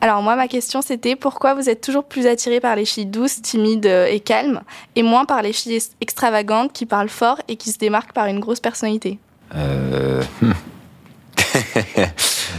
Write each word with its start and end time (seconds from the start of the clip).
Alors 0.00 0.22
moi, 0.22 0.36
ma 0.36 0.48
question 0.48 0.82
c'était 0.82 1.16
pourquoi 1.16 1.54
vous 1.54 1.68
êtes 1.68 1.80
toujours 1.80 2.04
plus 2.04 2.26
attiré 2.26 2.60
par 2.60 2.76
les 2.76 2.84
filles 2.84 3.06
douces, 3.06 3.40
timides 3.42 3.86
euh, 3.86 4.06
et 4.06 4.20
calmes, 4.20 4.60
et 4.94 5.02
moins 5.02 5.24
par 5.24 5.42
les 5.42 5.52
filles 5.52 5.80
extravagantes 6.00 6.72
qui 6.72 6.86
parlent 6.86 7.08
fort 7.08 7.40
et 7.48 7.56
qui 7.56 7.70
se 7.70 7.78
démarquent 7.78 8.12
par 8.12 8.26
une 8.26 8.40
grosse 8.40 8.60
personnalité? 8.60 9.18
Euh... 9.54 10.22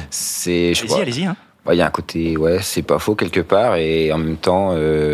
c'est, 0.09 0.73
je 0.73 0.83
Allez-y, 0.83 1.01
allez-y. 1.01 1.25
Hein. 1.25 1.35
il 1.71 1.75
y 1.75 1.81
a 1.81 1.85
un 1.85 1.91
côté, 1.91 2.37
ouais, 2.37 2.59
c'est 2.61 2.81
pas 2.81 2.99
faux 2.99 3.15
quelque 3.15 3.41
part, 3.41 3.75
et 3.75 4.11
en 4.11 4.17
même 4.17 4.37
temps, 4.37 4.71
euh, 4.73 5.13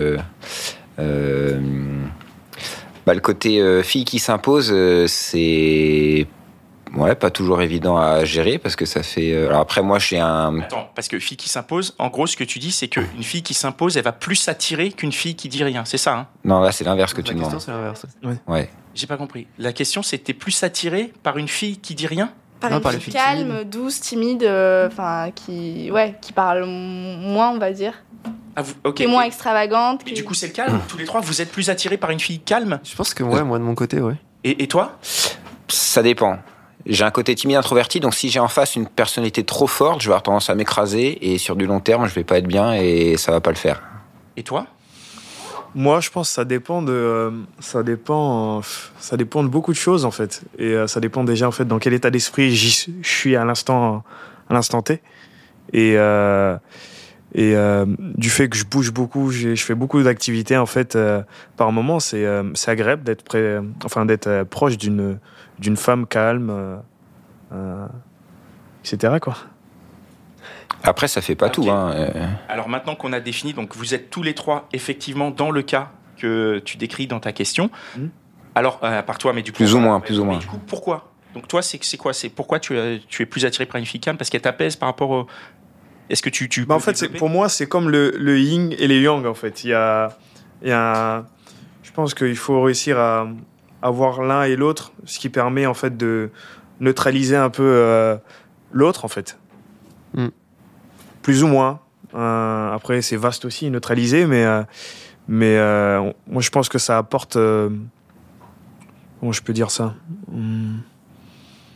Euh, 0.00 1.60
bah, 3.06 3.14
le 3.14 3.20
côté 3.20 3.60
euh, 3.60 3.82
fille 3.82 4.04
qui 4.04 4.18
s'impose, 4.18 4.70
euh, 4.72 5.06
c'est 5.06 6.26
ouais, 6.96 7.14
pas 7.14 7.30
toujours 7.30 7.62
évident 7.62 7.96
à 7.96 8.24
gérer 8.24 8.58
parce 8.58 8.76
que 8.76 8.84
ça 8.84 9.02
fait. 9.02 9.32
euh, 9.32 9.48
Alors 9.48 9.60
après, 9.60 9.82
moi, 9.82 9.98
j'ai 9.98 10.18
un. 10.18 10.60
Attends, 10.60 10.90
parce 10.94 11.08
que 11.08 11.18
fille 11.18 11.36
qui 11.36 11.48
s'impose, 11.48 11.94
en 11.98 12.08
gros, 12.08 12.26
ce 12.26 12.36
que 12.36 12.44
tu 12.44 12.58
dis, 12.58 12.72
c'est 12.72 12.88
qu'une 12.88 13.22
fille 13.22 13.42
qui 13.42 13.54
s'impose, 13.54 13.96
elle 13.96 14.04
va 14.04 14.12
plus 14.12 14.36
s'attirer 14.36 14.90
qu'une 14.92 15.12
fille 15.12 15.34
qui 15.34 15.48
dit 15.48 15.64
rien. 15.64 15.84
C'est 15.84 15.98
ça, 15.98 16.14
hein? 16.16 16.26
Non, 16.44 16.60
là, 16.60 16.72
c'est 16.72 16.84
l'inverse 16.84 17.14
que 17.14 17.22
tu 17.22 17.32
La 17.34 17.40
question, 17.40 17.48
demandes. 17.58 17.62
c'est 17.62 17.70
l'inverse. 17.72 18.06
Ouais. 18.46 18.68
J'ai 18.94 19.06
pas 19.06 19.16
compris. 19.16 19.46
La 19.58 19.72
question, 19.72 20.02
c'était 20.02 20.34
plus 20.34 20.62
attiré 20.62 21.12
par 21.22 21.38
une 21.38 21.48
fille 21.48 21.78
qui 21.78 21.94
dit 21.94 22.06
rien? 22.08 22.32
Par 22.60 22.70
Non, 22.70 22.76
une 22.76 22.82
par 22.82 22.92
fille 22.92 23.12
calme, 23.14 23.64
douce, 23.64 24.00
timide, 24.00 24.42
euh, 24.42 24.88
enfin 24.88 25.30
qui, 25.34 25.90
ouais, 25.90 26.16
qui 26.20 26.32
parle 26.34 26.66
moins, 26.66 27.52
on 27.52 27.58
va 27.58 27.70
dire, 27.72 27.94
ah, 28.56 28.62
vous, 28.62 28.74
ok. 28.84 28.94
qui 28.94 29.02
est 29.04 29.06
moins 29.06 29.22
extravagante. 29.24 30.02
Mais 30.04 30.12
qui- 30.12 30.16
du 30.20 30.24
coup, 30.24 30.34
c'est 30.34 30.48
le 30.48 30.52
calme. 30.52 30.80
Tous 30.88 30.98
les 30.98 31.04
trois, 31.04 31.20
vous 31.20 31.40
êtes 31.40 31.50
plus 31.52 31.70
attirés 31.70 31.96
par 31.96 32.10
une 32.10 32.20
fille 32.20 32.40
calme. 32.40 32.80
Je 32.84 32.94
pense 32.94 33.14
que 33.14 33.22
ouais, 33.22 33.42
moi 33.44 33.58
de 33.58 33.64
mon 33.64 33.74
côté, 33.74 34.00
ouais. 34.00 34.14
Et, 34.44 34.62
et 34.62 34.66
toi 34.68 34.98
Ça 35.68 36.02
dépend. 36.02 36.38
J'ai 36.86 37.04
un 37.04 37.10
côté 37.10 37.34
timide 37.34 37.56
introverti, 37.58 38.00
donc 38.00 38.14
si 38.14 38.30
j'ai 38.30 38.40
en 38.40 38.48
face 38.48 38.74
une 38.74 38.86
personnalité 38.86 39.44
trop 39.44 39.66
forte, 39.66 40.00
je 40.00 40.06
vais 40.06 40.12
avoir 40.12 40.22
tendance 40.22 40.48
à 40.48 40.54
m'écraser 40.54 41.32
et 41.32 41.36
sur 41.36 41.54
du 41.54 41.66
long 41.66 41.78
terme, 41.80 42.08
je 42.08 42.14
vais 42.14 42.24
pas 42.24 42.38
être 42.38 42.46
bien 42.46 42.72
et 42.72 43.16
ça 43.18 43.32
va 43.32 43.40
pas 43.42 43.50
le 43.50 43.56
faire. 43.56 43.82
Et 44.38 44.42
toi 44.42 44.66
Moi, 45.74 46.00
je 46.00 46.08
pense 46.08 46.28
que 46.28 46.34
ça 46.34 46.46
dépend 46.46 46.80
de, 46.80 46.90
euh, 46.90 47.30
ça 47.58 47.82
dépend, 47.82 48.58
euh, 48.58 48.62
ça 48.98 49.18
dépend 49.18 49.42
de 49.42 49.48
beaucoup 49.48 49.72
de 49.72 49.76
choses 49.78 50.06
en 50.06 50.10
fait, 50.10 50.40
et 50.58 50.68
euh, 50.72 50.86
ça 50.86 51.00
dépend 51.00 51.22
déjà 51.22 51.46
en 51.46 51.52
fait 51.52 51.66
dans 51.66 51.78
quel 51.78 51.92
état 51.92 52.08
d'esprit 52.10 52.56
je 52.56 52.88
suis 53.02 53.36
à 53.36 53.44
l'instant, 53.44 54.02
à 54.48 54.54
l'instant 54.54 54.80
T, 54.80 55.02
et 55.74 55.94
euh, 55.98 56.56
et 57.34 57.54
euh, 57.56 57.86
du 57.98 58.28
fait 58.30 58.48
que 58.48 58.56
je 58.56 58.64
bouge 58.64 58.92
beaucoup, 58.92 59.30
je 59.30 59.54
fais 59.56 59.74
beaucoup 59.74 60.02
d'activités 60.02 60.56
en 60.56 60.66
fait. 60.66 60.96
euh, 60.96 61.22
par 61.56 61.70
moment, 61.72 62.00
c'est 62.00 62.24
euh, 62.26 62.42
c'est 62.54 62.70
agréable 62.70 63.02
d'être 63.04 63.22
près, 63.22 63.58
enfin 63.84 64.04
d'être 64.06 64.26
euh, 64.26 64.44
proche 64.44 64.76
d'une 64.78 65.18
d'une 65.58 65.76
femme 65.76 66.06
calme, 66.06 66.50
euh, 66.50 66.76
euh, 67.52 67.86
etc. 68.84 69.14
quoi. 69.20 69.36
Après, 70.82 71.08
ça 71.08 71.20
fait 71.20 71.34
pas 71.34 71.50
tout. 71.50 71.70
Hein. 71.70 71.92
euh. 71.94 72.26
Alors 72.48 72.68
maintenant 72.68 72.94
qu'on 72.94 73.12
a 73.12 73.20
défini, 73.20 73.52
donc 73.52 73.76
vous 73.76 73.92
êtes 73.94 74.08
tous 74.10 74.22
les 74.22 74.34
trois 74.34 74.68
effectivement 74.72 75.30
dans 75.30 75.50
le 75.50 75.62
cas 75.62 75.90
que 76.16 76.58
tu 76.64 76.76
décris 76.78 77.06
dans 77.06 77.20
ta 77.20 77.32
question. 77.32 77.70
Mhm. 77.96 78.10
Alors, 78.54 78.80
euh, 78.82 78.98
à 78.98 79.02
part 79.02 79.18
toi, 79.18 79.32
mais 79.32 79.42
du 79.42 79.52
coup. 79.52 79.56
Plus 79.58 79.74
ou 79.74 79.78
moins, 79.78 79.98
mais- 79.98 80.04
plus 80.06 80.18
ou 80.18 80.22
mais 80.24 80.30
moins. 80.30 80.38
Du 80.38 80.46
coup, 80.46 80.58
pourquoi? 80.66 81.12
Donc 81.34 81.46
toi, 81.46 81.62
c'est 81.62 81.82
c'est 81.84 81.96
quoi? 81.96 82.12
C'est 82.12 82.28
pourquoi 82.30 82.58
tu, 82.58 82.76
es- 82.76 83.00
tu 83.08 83.22
es 83.22 83.26
plus 83.26 83.44
attiré 83.44 83.66
par 83.66 83.76
une 83.78 83.86
fille 83.86 84.00
calme? 84.00 84.16
Parce 84.16 84.30
qu'elle 84.30 84.40
t'apaise 84.40 84.74
par 84.76 84.88
rapport 84.88 85.10
au. 85.10 85.26
Est-ce 86.10 86.22
que 86.22 86.28
tu. 86.28 86.48
tu 86.48 86.66
Bah, 86.66 86.74
en 86.74 86.80
fait, 86.80 87.16
pour 87.16 87.28
moi, 87.30 87.48
c'est 87.48 87.66
comme 87.66 87.88
le, 87.88 88.10
le 88.18 88.38
yin 88.38 88.74
et 88.78 88.86
les 88.86 89.00
yang, 89.00 89.24
en 89.24 89.34
fait. 89.34 89.64
Il 89.64 89.70
y 89.70 89.74
a, 89.74 90.16
il 90.62 90.68
y 90.68 90.72
a 90.72 91.24
je 91.82 91.90
pense 91.92 92.14
qu'il 92.14 92.36
faut 92.36 92.60
réussir 92.62 92.98
à 92.98 93.28
avoir 93.82 94.22
l'un 94.22 94.42
et 94.42 94.56
l'autre, 94.56 94.92
ce 95.06 95.18
qui 95.18 95.28
permet, 95.28 95.66
en 95.66 95.74
fait, 95.74 95.96
de 95.96 96.30
neutraliser 96.80 97.36
un 97.36 97.50
peu 97.50 97.62
euh, 97.64 98.16
l'autre, 98.72 99.04
en 99.04 99.08
fait. 99.08 99.38
Mm. 100.14 100.28
Plus 101.22 101.42
ou 101.42 101.46
moins. 101.46 101.80
Euh, 102.14 102.72
après, 102.72 103.02
c'est 103.02 103.16
vaste 103.16 103.44
aussi, 103.44 103.70
neutraliser, 103.70 104.26
mais, 104.26 104.44
euh, 104.44 104.62
mais 105.28 105.56
euh, 105.56 106.12
moi, 106.26 106.42
je 106.42 106.50
pense 106.50 106.68
que 106.68 106.78
ça 106.78 106.98
apporte... 106.98 107.36
euh, 107.36 107.70
comment 109.20 109.32
je 109.32 109.42
peux 109.42 109.52
dire 109.52 109.70
ça? 109.70 109.94
Hum, 110.32 110.80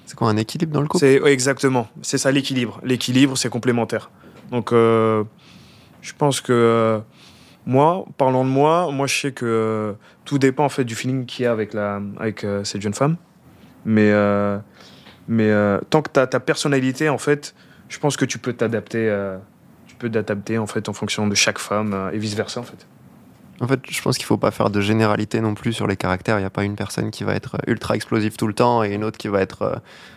C'est 0.07 0.17
quoi 0.17 0.29
un 0.29 0.37
équilibre 0.37 0.73
dans 0.73 0.81
le 0.81 0.89
couple? 0.89 1.05
C'est 1.05 1.21
ouais, 1.21 1.33
exactement, 1.33 1.89
c'est 2.03 2.19
ça 2.19 2.33
l'équilibre. 2.33 2.81
L'équilibre, 2.83 3.37
c'est 3.37 3.49
complémentaire. 3.49 4.11
Donc, 4.55 4.71
euh, 4.71 5.25
je 6.01 6.13
pense 6.17 6.41
que 6.41 6.53
euh, 6.53 7.01
moi, 7.67 8.05
parlant 8.17 8.45
de 8.45 8.51
moi, 8.51 8.89
moi 8.93 9.09
je 9.09 9.15
sais 9.17 9.33
que 9.33 9.97
tout 10.25 10.39
dépend 10.39 10.65
en 10.65 10.69
fait 10.69 10.85
du 10.85 10.95
feeling 10.95 11.27
qu'il 11.27 11.45
y 11.45 11.47
a 11.49 11.51
avec 11.51 11.75
la, 11.75 12.01
avec 12.21 12.45
euh, 12.45 12.63
cette 12.63 12.81
jeune 12.81 12.95
femme. 12.95 13.17
Mais, 13.85 14.13
mais 15.27 15.51
tant 15.91 16.03
que 16.03 16.11
tu 16.11 16.21
as 16.21 16.29
ta 16.29 16.39
personnalité, 16.39 17.09
en 17.09 17.19
fait, 17.19 17.55
je 17.89 17.99
pense 17.99 18.17
que 18.17 18.25
tu 18.25 18.39
peux 18.39 18.53
t'adapter. 18.53 19.13
tu 19.89 19.97
peux 19.97 20.09
t'adapter 20.09 20.57
en 20.57 20.69
fait 20.69 20.89
en 20.89 20.93
fonction 20.93 21.27
de 21.27 21.35
chaque 21.35 21.59
femme 21.59 22.11
et 22.13 22.19
vice 22.19 22.35
versa 22.35 22.61
en 22.61 22.63
fait. 22.63 22.87
En 23.61 23.69
fait, 23.69 23.81
je 23.89 24.03
pense 24.03 24.17
qu'il 24.17 24.27
faut 24.27 24.37
pas 24.37 24.51
faire 24.51 24.69
de 24.69 24.81
généralité 24.81 25.41
non 25.41 25.55
plus 25.55 25.73
sur 25.73 25.87
les 25.87 25.97
caractères. 25.97 26.39
Il 26.39 26.41
n'y 26.41 26.47
a 26.47 26.51
pas 26.51 26.65
une 26.65 26.75
personne 26.75 27.11
qui 27.11 27.23
va 27.25 27.35
être 27.35 27.57
ultra 27.67 27.95
explosive 27.95 28.37
tout 28.37 28.47
le 28.49 28.55
temps 28.55 28.83
et 28.83 28.93
une 28.93 29.05
autre 29.05 29.17
qui 29.17 29.29
va 29.29 29.41
être 29.41 29.63
euh, 29.63 29.77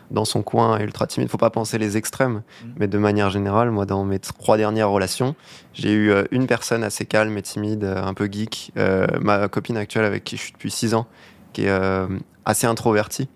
dans 0.09 0.25
son 0.25 0.41
coin 0.41 0.79
et 0.79 0.83
ultra 0.83 1.05
timide. 1.05 1.29
faut 1.29 1.37
pas 1.37 1.51
penser 1.51 1.77
les 1.77 1.97
extrêmes. 1.97 2.41
Mhm. 2.63 2.73
Mais 2.77 2.87
de 2.87 2.97
manière 2.97 3.29
générale, 3.29 3.69
moi, 3.69 3.85
dans 3.85 4.03
mes 4.05 4.19
trois 4.19 4.57
dernières 4.57 4.89
relations, 4.89 5.35
j'ai 5.73 5.91
eu 5.93 6.11
euh, 6.11 6.23
une 6.31 6.47
personne 6.47 6.83
assez 6.83 7.05
calme 7.05 7.37
et 7.37 7.43
timide, 7.43 7.83
euh, 7.83 8.01
un 8.03 8.13
peu 8.15 8.27
geek. 8.31 8.71
euh, 8.77 9.05
ma 9.21 9.47
copine 9.47 9.77
actuelle 9.77 10.05
avec 10.05 10.23
qui 10.23 10.35
je 10.37 10.41
suis 10.41 10.53
depuis 10.53 10.71
six 10.71 10.95
ans, 10.95 11.05
qui 11.53 11.65
est 11.65 11.69
euh, 11.69 12.07
assez 12.45 12.65
introvertie. 12.65 13.29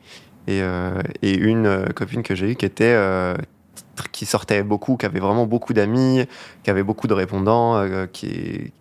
Et, 0.47 0.61
euh, 0.63 0.99
et 1.21 1.35
une 1.35 1.67
euh, 1.67 1.85
copine 1.85 2.23
que 2.23 2.33
j'ai 2.33 2.51
eue 2.51 2.55
qui 2.55 2.65
était... 2.65 2.95
euh, 2.95 3.35
qui 4.11 4.25
sortait 4.25 4.63
beaucoup, 4.63 4.97
qui 4.97 5.05
avait 5.05 5.19
vraiment 5.19 5.45
beaucoup 5.45 5.73
d'amis, 5.73 6.25
qui 6.63 6.71
avait 6.71 6.81
beaucoup 6.81 7.07
de 7.07 7.13
répondants, 7.13 7.75
euh, 7.75 8.07
qui, 8.07 8.71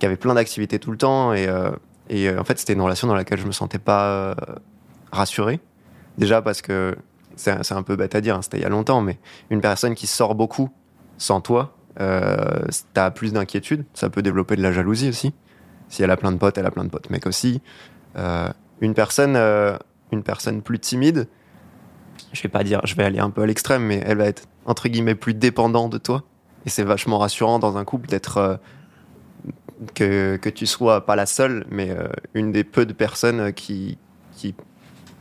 qui 0.00 0.06
avait 0.06 0.16
plein 0.16 0.34
d'activités 0.34 0.80
tout 0.80 0.90
le 0.90 0.96
temps. 0.96 1.32
Et, 1.32 1.46
euh, 1.46 1.70
et 2.08 2.28
euh, 2.28 2.40
en 2.40 2.44
fait, 2.44 2.58
c'était 2.58 2.72
une 2.72 2.80
relation 2.80 3.06
dans 3.06 3.14
laquelle 3.14 3.38
je 3.38 3.46
me 3.46 3.52
sentais 3.52 3.78
pas 3.78 4.06
euh, 4.08 4.34
rassuré. 5.12 5.60
Déjà 6.18 6.42
parce 6.42 6.60
que 6.60 6.96
c'est 7.36 7.72
un 7.72 7.82
peu 7.82 7.96
bête 7.96 8.14
à 8.14 8.20
dire, 8.20 8.36
hein, 8.36 8.42
c'était 8.42 8.58
il 8.58 8.62
y 8.62 8.66
a 8.66 8.68
longtemps, 8.68 9.00
mais 9.00 9.18
une 9.48 9.62
personne 9.62 9.94
qui 9.94 10.06
sort 10.06 10.34
beaucoup 10.34 10.68
sans 11.16 11.40
toi, 11.40 11.74
euh, 12.00 12.66
t'as 12.92 13.10
plus 13.10 13.32
d'inquiétude. 13.32 13.84
Ça 13.94 14.10
peut 14.10 14.20
développer 14.20 14.56
de 14.56 14.62
la 14.62 14.72
jalousie 14.72 15.08
aussi. 15.08 15.32
Si 15.88 16.02
elle 16.02 16.10
a 16.10 16.16
plein 16.16 16.32
de 16.32 16.36
potes, 16.36 16.58
elle 16.58 16.66
a 16.66 16.70
plein 16.70 16.84
de 16.84 16.90
potes 16.90 17.08
mecs 17.08 17.26
aussi. 17.26 17.62
Une 18.80 18.94
personne, 18.94 19.36
une 20.12 20.22
personne 20.22 20.62
plus 20.62 20.78
timide, 20.78 21.28
je 22.32 22.42
vais 22.42 22.48
pas 22.48 22.62
dire, 22.62 22.80
je 22.84 22.94
vais 22.94 23.04
aller 23.04 23.18
un 23.18 23.30
peu 23.30 23.42
à 23.42 23.46
l'extrême, 23.46 23.84
mais 23.84 24.02
elle 24.04 24.18
va 24.18 24.26
être 24.26 24.44
entre 24.66 24.88
guillemets 24.88 25.14
plus 25.14 25.34
dépendante 25.34 25.90
de 25.90 25.98
toi. 25.98 26.24
Et 26.66 26.70
c'est 26.70 26.84
vachement 26.84 27.18
rassurant 27.18 27.58
dans 27.58 27.78
un 27.78 27.84
couple 27.84 28.08
d'être 28.08 28.60
que, 29.94 30.36
que 30.36 30.48
tu 30.48 30.66
sois 30.66 31.06
pas 31.06 31.16
la 31.16 31.26
seule, 31.26 31.66
mais 31.70 31.90
euh, 31.90 32.08
une 32.34 32.52
des 32.52 32.64
peu 32.64 32.86
de 32.86 32.92
personnes 32.92 33.52
qui, 33.52 33.98
qui, 34.36 34.54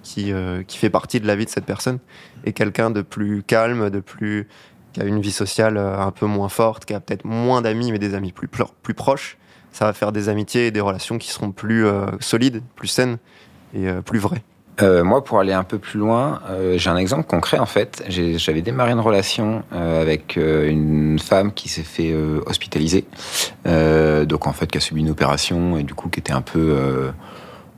qui, 0.03 0.31
euh, 0.31 0.63
qui 0.63 0.77
fait 0.77 0.89
partie 0.89 1.19
de 1.19 1.27
la 1.27 1.35
vie 1.35 1.45
de 1.45 1.50
cette 1.50 1.65
personne. 1.65 2.00
Et 2.45 2.53
quelqu'un 2.53 2.91
de 2.91 3.01
plus 3.01 3.44
calme, 3.44 3.89
de 3.89 4.00
plus 4.00 4.47
qui 4.94 5.01
a 5.01 5.06
une 5.06 5.21
vie 5.21 5.31
sociale 5.31 5.77
euh, 5.77 6.00
un 6.00 6.11
peu 6.11 6.25
moins 6.25 6.50
forte, 6.50 6.85
qui 6.85 6.94
a 6.94 7.00
peut-être 7.00 7.25
moins 7.25 7.61
d'amis, 7.61 7.91
mais 7.91 8.00
des 8.00 8.15
amis 8.15 8.31
plus, 8.31 8.47
plus, 8.47 8.94
proches. 8.94 9.38
Ça 9.71 9.85
va 9.85 9.94
faire 9.94 10.11
des 10.11 10.29
amitiés 10.29 10.67
et 10.67 10.71
des 10.71 10.81
relations 10.81 11.17
qui 11.17 11.29
seront 11.29 11.51
plus 11.51 11.85
solides, 12.19 12.63
plus 12.75 12.88
saines 12.88 13.17
et 13.75 13.88
plus 14.03 14.17
vraies. 14.17 14.41
Euh, 14.81 15.03
moi, 15.03 15.23
pour 15.23 15.39
aller 15.39 15.53
un 15.53 15.63
peu 15.63 15.77
plus 15.77 15.99
loin, 15.99 16.41
euh, 16.49 16.77
j'ai 16.77 16.89
un 16.89 16.97
exemple 16.97 17.27
concret 17.27 17.59
en 17.59 17.65
fait. 17.65 18.03
J'avais 18.07 18.61
démarré 18.61 18.91
une 18.91 18.99
relation 18.99 19.63
euh, 19.73 20.01
avec 20.01 20.37
une 20.37 21.19
femme 21.19 21.53
qui 21.53 21.69
s'est 21.69 21.83
fait 21.83 22.13
hospitaliser, 22.45 23.05
donc 23.65 24.47
en 24.47 24.53
fait 24.53 24.67
qui 24.67 24.77
a 24.77 24.81
subi 24.81 25.01
une 25.01 25.09
opération 25.09 25.77
et 25.77 25.83
du 25.83 25.93
coup 25.93 26.09
qui 26.09 26.19
était 26.19 26.31
un 26.31 26.41
peu, 26.41 27.11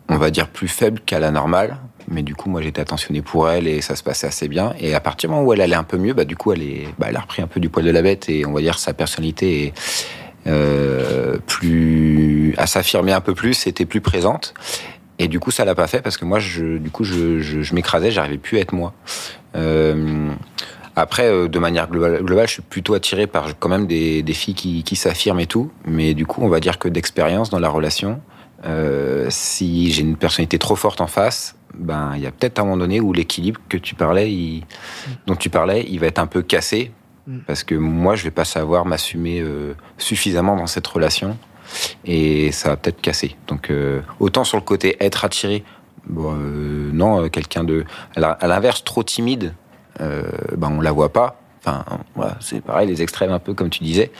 on 0.09 0.17
va 0.17 0.31
dire, 0.31 0.47
plus 0.47 0.67
faible 0.67 0.99
qu'à 1.05 1.19
la 1.19 1.31
normale. 1.31 1.77
Mais 2.07 2.23
du 2.23 2.35
coup, 2.35 2.49
moi, 2.49 2.61
j'étais 2.61 2.81
attentionné 2.81 3.21
pour 3.21 3.49
elle 3.49 3.67
et 3.67 3.79
ça 3.79 3.95
se 3.95 4.03
passait 4.03 4.27
assez 4.27 4.47
bien. 4.47 4.73
Et 4.79 4.95
à 4.95 4.99
partir 4.99 5.29
du 5.29 5.35
moment 5.35 5.47
où 5.47 5.53
elle 5.53 5.61
allait 5.61 5.75
un 5.75 5.83
peu 5.83 5.97
mieux, 5.97 6.13
bah, 6.13 6.25
du 6.25 6.35
coup, 6.35 6.51
elle, 6.51 6.61
bah, 6.97 7.07
a 7.13 7.19
repris 7.19 7.41
un 7.41 7.47
peu 7.47 7.59
du 7.59 7.69
poil 7.69 7.85
de 7.85 7.91
la 7.91 8.01
bête 8.01 8.27
et 8.27 8.45
on 8.45 8.51
va 8.51 8.59
dire 8.59 8.79
sa 8.79 8.93
personnalité 8.93 9.73
est 10.45 11.39
plus 11.45 12.55
à 12.57 12.67
s'affirmer 12.67 13.13
un 13.13 13.21
peu 13.21 13.33
plus, 13.35 13.67
était 13.67 13.85
plus 13.85 14.01
présente. 14.01 14.53
Et 15.23 15.27
du 15.27 15.39
coup, 15.39 15.51
ça 15.51 15.65
l'a 15.65 15.75
pas 15.75 15.87
fait 15.87 16.01
parce 16.01 16.17
que 16.17 16.25
moi, 16.25 16.39
je, 16.39 16.77
du 16.77 16.89
coup, 16.89 17.03
je, 17.03 17.39
je, 17.39 17.61
je 17.61 17.75
m'écrasais, 17.75 18.11
j'arrivais 18.11 18.37
plus 18.37 18.57
à 18.57 18.61
être 18.61 18.73
moi. 18.73 18.93
Euh, 19.55 20.29
après, 20.95 21.27
euh, 21.27 21.47
de 21.47 21.59
manière 21.59 21.87
globale, 21.89 22.21
globale, 22.23 22.47
je 22.47 22.53
suis 22.53 22.61
plutôt 22.61 22.93
attiré 22.93 23.27
par 23.27 23.57
quand 23.59 23.69
même 23.69 23.87
des, 23.87 24.23
des 24.23 24.33
filles 24.33 24.55
qui, 24.55 24.83
qui 24.83 24.95
s'affirment 24.95 25.39
et 25.39 25.45
tout. 25.47 25.71
Mais 25.85 26.13
du 26.13 26.25
coup, 26.25 26.41
on 26.43 26.49
va 26.49 26.59
dire 26.59 26.79
que 26.79 26.87
d'expérience 26.89 27.49
dans 27.49 27.59
la 27.59 27.69
relation, 27.69 28.19
euh, 28.65 29.27
si 29.29 29.91
j'ai 29.91 30.01
une 30.01 30.17
personnalité 30.17 30.57
trop 30.59 30.75
forte 30.75 31.01
en 31.01 31.07
face, 31.07 31.55
ben 31.73 32.11
il 32.15 32.21
y 32.21 32.27
a 32.27 32.31
peut-être 32.31 32.59
un 32.59 32.63
moment 32.63 32.77
donné 32.77 32.99
où 32.99 33.13
l'équilibre 33.13 33.61
que 33.69 33.77
tu 33.77 33.95
parlais, 33.95 34.31
il- 34.31 34.63
dont 35.27 35.35
tu 35.35 35.49
parlais, 35.49 35.85
il 35.89 35.99
va 35.99 36.07
être 36.07 36.19
un 36.19 36.27
peu 36.27 36.41
cassé 36.41 36.91
Mm. 37.27 37.37
parce 37.45 37.63
que 37.63 37.75
moi, 37.75 38.15
je 38.15 38.23
vais 38.23 38.31
pas 38.31 38.45
savoir 38.45 38.83
m'assumer 38.87 39.41
euh, 39.41 39.73
suffisamment 39.99 40.55
dans 40.55 40.65
cette 40.65 40.87
relation 40.87 41.37
et 42.05 42.51
ça 42.51 42.69
va 42.69 42.77
peut-être 42.77 43.01
casser. 43.01 43.35
Donc 43.47 43.69
euh, 43.69 44.01
autant 44.19 44.43
sur 44.43 44.57
le 44.57 44.63
côté 44.63 44.97
être 45.03 45.25
attiré, 45.25 45.63
bon, 46.07 46.33
euh, 46.35 46.89
non, 46.93 47.23
euh, 47.23 47.29
quelqu'un 47.29 47.63
de 47.63 47.85
à 48.15 48.47
l'inverse 48.47 48.83
trop 48.83 49.03
timide, 49.03 49.53
ben 49.99 50.71
on 50.71 50.81
la 50.81 50.91
voit 50.91 51.13
pas. 51.13 51.37
Enfin, 51.59 51.85
voilà, 52.15 52.37
c'est 52.39 52.59
pareil, 52.59 52.87
les 52.87 53.03
extrêmes 53.03 53.31
un 53.31 53.37
peu 53.37 53.53
comme 53.53 53.69
tu 53.69 53.83
disais. 53.83 54.11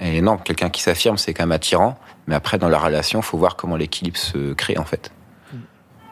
Et 0.00 0.22
non, 0.22 0.38
quelqu'un 0.38 0.70
qui 0.70 0.80
s'affirme, 0.80 1.18
c'est 1.18 1.34
quand 1.34 1.42
même 1.42 1.52
attirant. 1.52 1.98
Mais 2.26 2.34
après, 2.34 2.56
dans 2.56 2.70
la 2.70 2.78
relation, 2.78 3.20
faut 3.20 3.36
voir 3.36 3.56
comment 3.56 3.76
l'équilibre 3.76 4.16
se 4.16 4.54
crée 4.54 4.78
en 4.78 4.84
fait. 4.84 5.12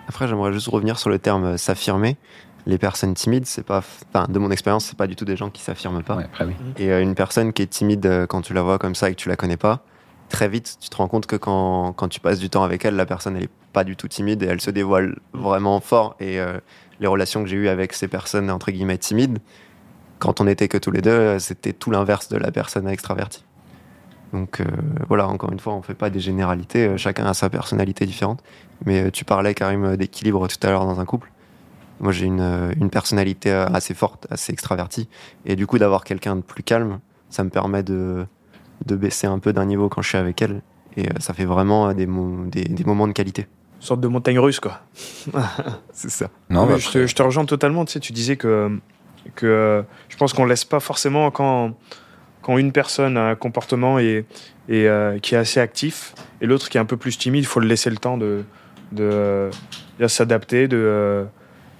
Après, 0.08 0.28
j'aimerais 0.28 0.52
juste 0.52 0.68
revenir 0.68 0.98
sur 0.98 1.08
le 1.08 1.18
terme 1.18 1.56
s'affirmer. 1.56 2.18
Les 2.66 2.78
personnes 2.78 3.14
timides, 3.14 3.46
c'est 3.46 3.64
pas, 3.64 3.78
enfin, 3.78 4.26
de 4.28 4.38
mon 4.38 4.50
expérience, 4.50 4.86
c'est 4.86 4.96
pas 4.96 5.06
du 5.06 5.16
tout 5.16 5.24
des 5.24 5.36
gens 5.36 5.50
qui 5.50 5.62
s'affirment 5.62 6.02
pas. 6.02 6.16
Ouais, 6.16 6.24
après 6.24 6.46
oui. 6.46 6.54
Et 6.78 6.90
euh, 6.90 7.02
une 7.02 7.14
personne 7.14 7.52
qui 7.52 7.62
est 7.62 7.66
timide 7.66 8.26
quand 8.28 8.40
tu 8.40 8.54
la 8.54 8.62
vois 8.62 8.78
comme 8.78 8.94
ça 8.94 9.10
et 9.10 9.14
que 9.14 9.20
tu 9.20 9.28
la 9.28 9.36
connais 9.36 9.56
pas, 9.58 9.84
très 10.34 10.48
vite, 10.48 10.78
tu 10.80 10.88
te 10.90 10.96
rends 10.96 11.06
compte 11.06 11.26
que 11.26 11.36
quand, 11.36 11.92
quand 11.92 12.08
tu 12.08 12.18
passes 12.18 12.40
du 12.40 12.50
temps 12.50 12.64
avec 12.64 12.84
elle, 12.84 12.96
la 12.96 13.06
personne, 13.06 13.36
elle 13.36 13.44
est 13.44 13.50
pas 13.72 13.84
du 13.84 13.94
tout 13.94 14.08
timide 14.08 14.42
et 14.42 14.46
elle 14.46 14.60
se 14.60 14.70
dévoile 14.72 15.16
vraiment 15.32 15.78
fort. 15.78 16.16
Et 16.18 16.40
euh, 16.40 16.58
les 16.98 17.06
relations 17.06 17.44
que 17.44 17.48
j'ai 17.48 17.56
eues 17.56 17.68
avec 17.68 17.92
ces 17.92 18.08
personnes, 18.08 18.50
entre 18.50 18.72
guillemets, 18.72 18.98
timides, 18.98 19.38
quand 20.18 20.40
on 20.40 20.48
était 20.48 20.66
que 20.66 20.76
tous 20.76 20.90
les 20.90 21.02
deux, 21.02 21.38
c'était 21.38 21.72
tout 21.72 21.92
l'inverse 21.92 22.28
de 22.28 22.36
la 22.36 22.50
personne 22.50 22.88
extravertie. 22.88 23.44
Donc 24.32 24.58
euh, 24.58 24.64
voilà, 25.08 25.28
encore 25.28 25.52
une 25.52 25.60
fois, 25.60 25.72
on 25.72 25.82
fait 25.82 25.94
pas 25.94 26.10
des 26.10 26.18
généralités, 26.18 26.88
euh, 26.88 26.96
chacun 26.96 27.26
a 27.26 27.34
sa 27.34 27.48
personnalité 27.48 28.04
différente. 28.04 28.42
Mais 28.86 29.12
tu 29.12 29.24
parlais, 29.24 29.54
Karim, 29.54 29.96
d'équilibre 29.96 30.48
tout 30.48 30.66
à 30.66 30.70
l'heure 30.70 30.84
dans 30.84 30.98
un 30.98 31.04
couple. 31.04 31.30
Moi, 32.00 32.10
j'ai 32.10 32.26
une, 32.26 32.72
une 32.80 32.90
personnalité 32.90 33.52
assez 33.52 33.94
forte, 33.94 34.26
assez 34.30 34.52
extravertie. 34.52 35.08
Et 35.44 35.54
du 35.54 35.68
coup, 35.68 35.78
d'avoir 35.78 36.02
quelqu'un 36.02 36.34
de 36.34 36.40
plus 36.40 36.64
calme, 36.64 36.98
ça 37.30 37.44
me 37.44 37.50
permet 37.50 37.84
de, 37.84 38.26
de 38.86 38.96
baisser 38.96 39.26
un 39.26 39.38
peu 39.38 39.52
d'un 39.52 39.64
niveau 39.66 39.88
quand 39.88 40.02
je 40.02 40.08
suis 40.08 40.18
avec 40.18 40.40
elle. 40.42 40.62
Et 40.96 41.06
euh, 41.06 41.12
ça 41.18 41.34
fait 41.34 41.44
vraiment 41.44 41.88
euh, 41.88 41.92
des, 41.94 42.06
mo- 42.06 42.46
des, 42.46 42.64
des 42.64 42.84
moments 42.84 43.06
de 43.08 43.12
qualité. 43.12 43.46
Une 43.80 43.86
sorte 43.86 44.00
de 44.00 44.08
montagne 44.08 44.38
russe, 44.38 44.60
quoi. 44.60 44.80
C'est 45.92 46.10
ça. 46.10 46.30
Non, 46.50 46.66
Mais 46.66 46.78
je, 46.78 46.90
te, 46.90 47.06
je 47.06 47.14
te 47.14 47.22
rejoins 47.22 47.44
totalement. 47.44 47.84
Tu 47.84 47.92
sais, 47.92 48.00
tu 48.00 48.12
disais 48.12 48.36
que, 48.36 48.70
que 49.34 49.46
euh, 49.46 49.82
je 50.08 50.16
pense 50.16 50.32
qu'on 50.32 50.44
laisse 50.46 50.64
pas 50.64 50.80
forcément 50.80 51.30
quand, 51.30 51.74
quand 52.42 52.58
une 52.58 52.72
personne 52.72 53.16
a 53.16 53.28
un 53.30 53.34
comportement 53.34 53.98
et, 53.98 54.24
et 54.68 54.88
euh, 54.88 55.18
qui 55.18 55.34
est 55.34 55.38
assez 55.38 55.60
actif 55.60 56.14
et 56.40 56.46
l'autre 56.46 56.68
qui 56.68 56.78
est 56.78 56.80
un 56.80 56.84
peu 56.86 56.96
plus 56.96 57.18
timide, 57.18 57.42
il 57.42 57.46
faut 57.46 57.60
le 57.60 57.66
laisser 57.66 57.90
le 57.90 57.96
temps 57.96 58.16
de, 58.16 58.44
de, 58.92 59.50
de 59.98 60.06
s'adapter, 60.06 60.68
de 60.68 61.26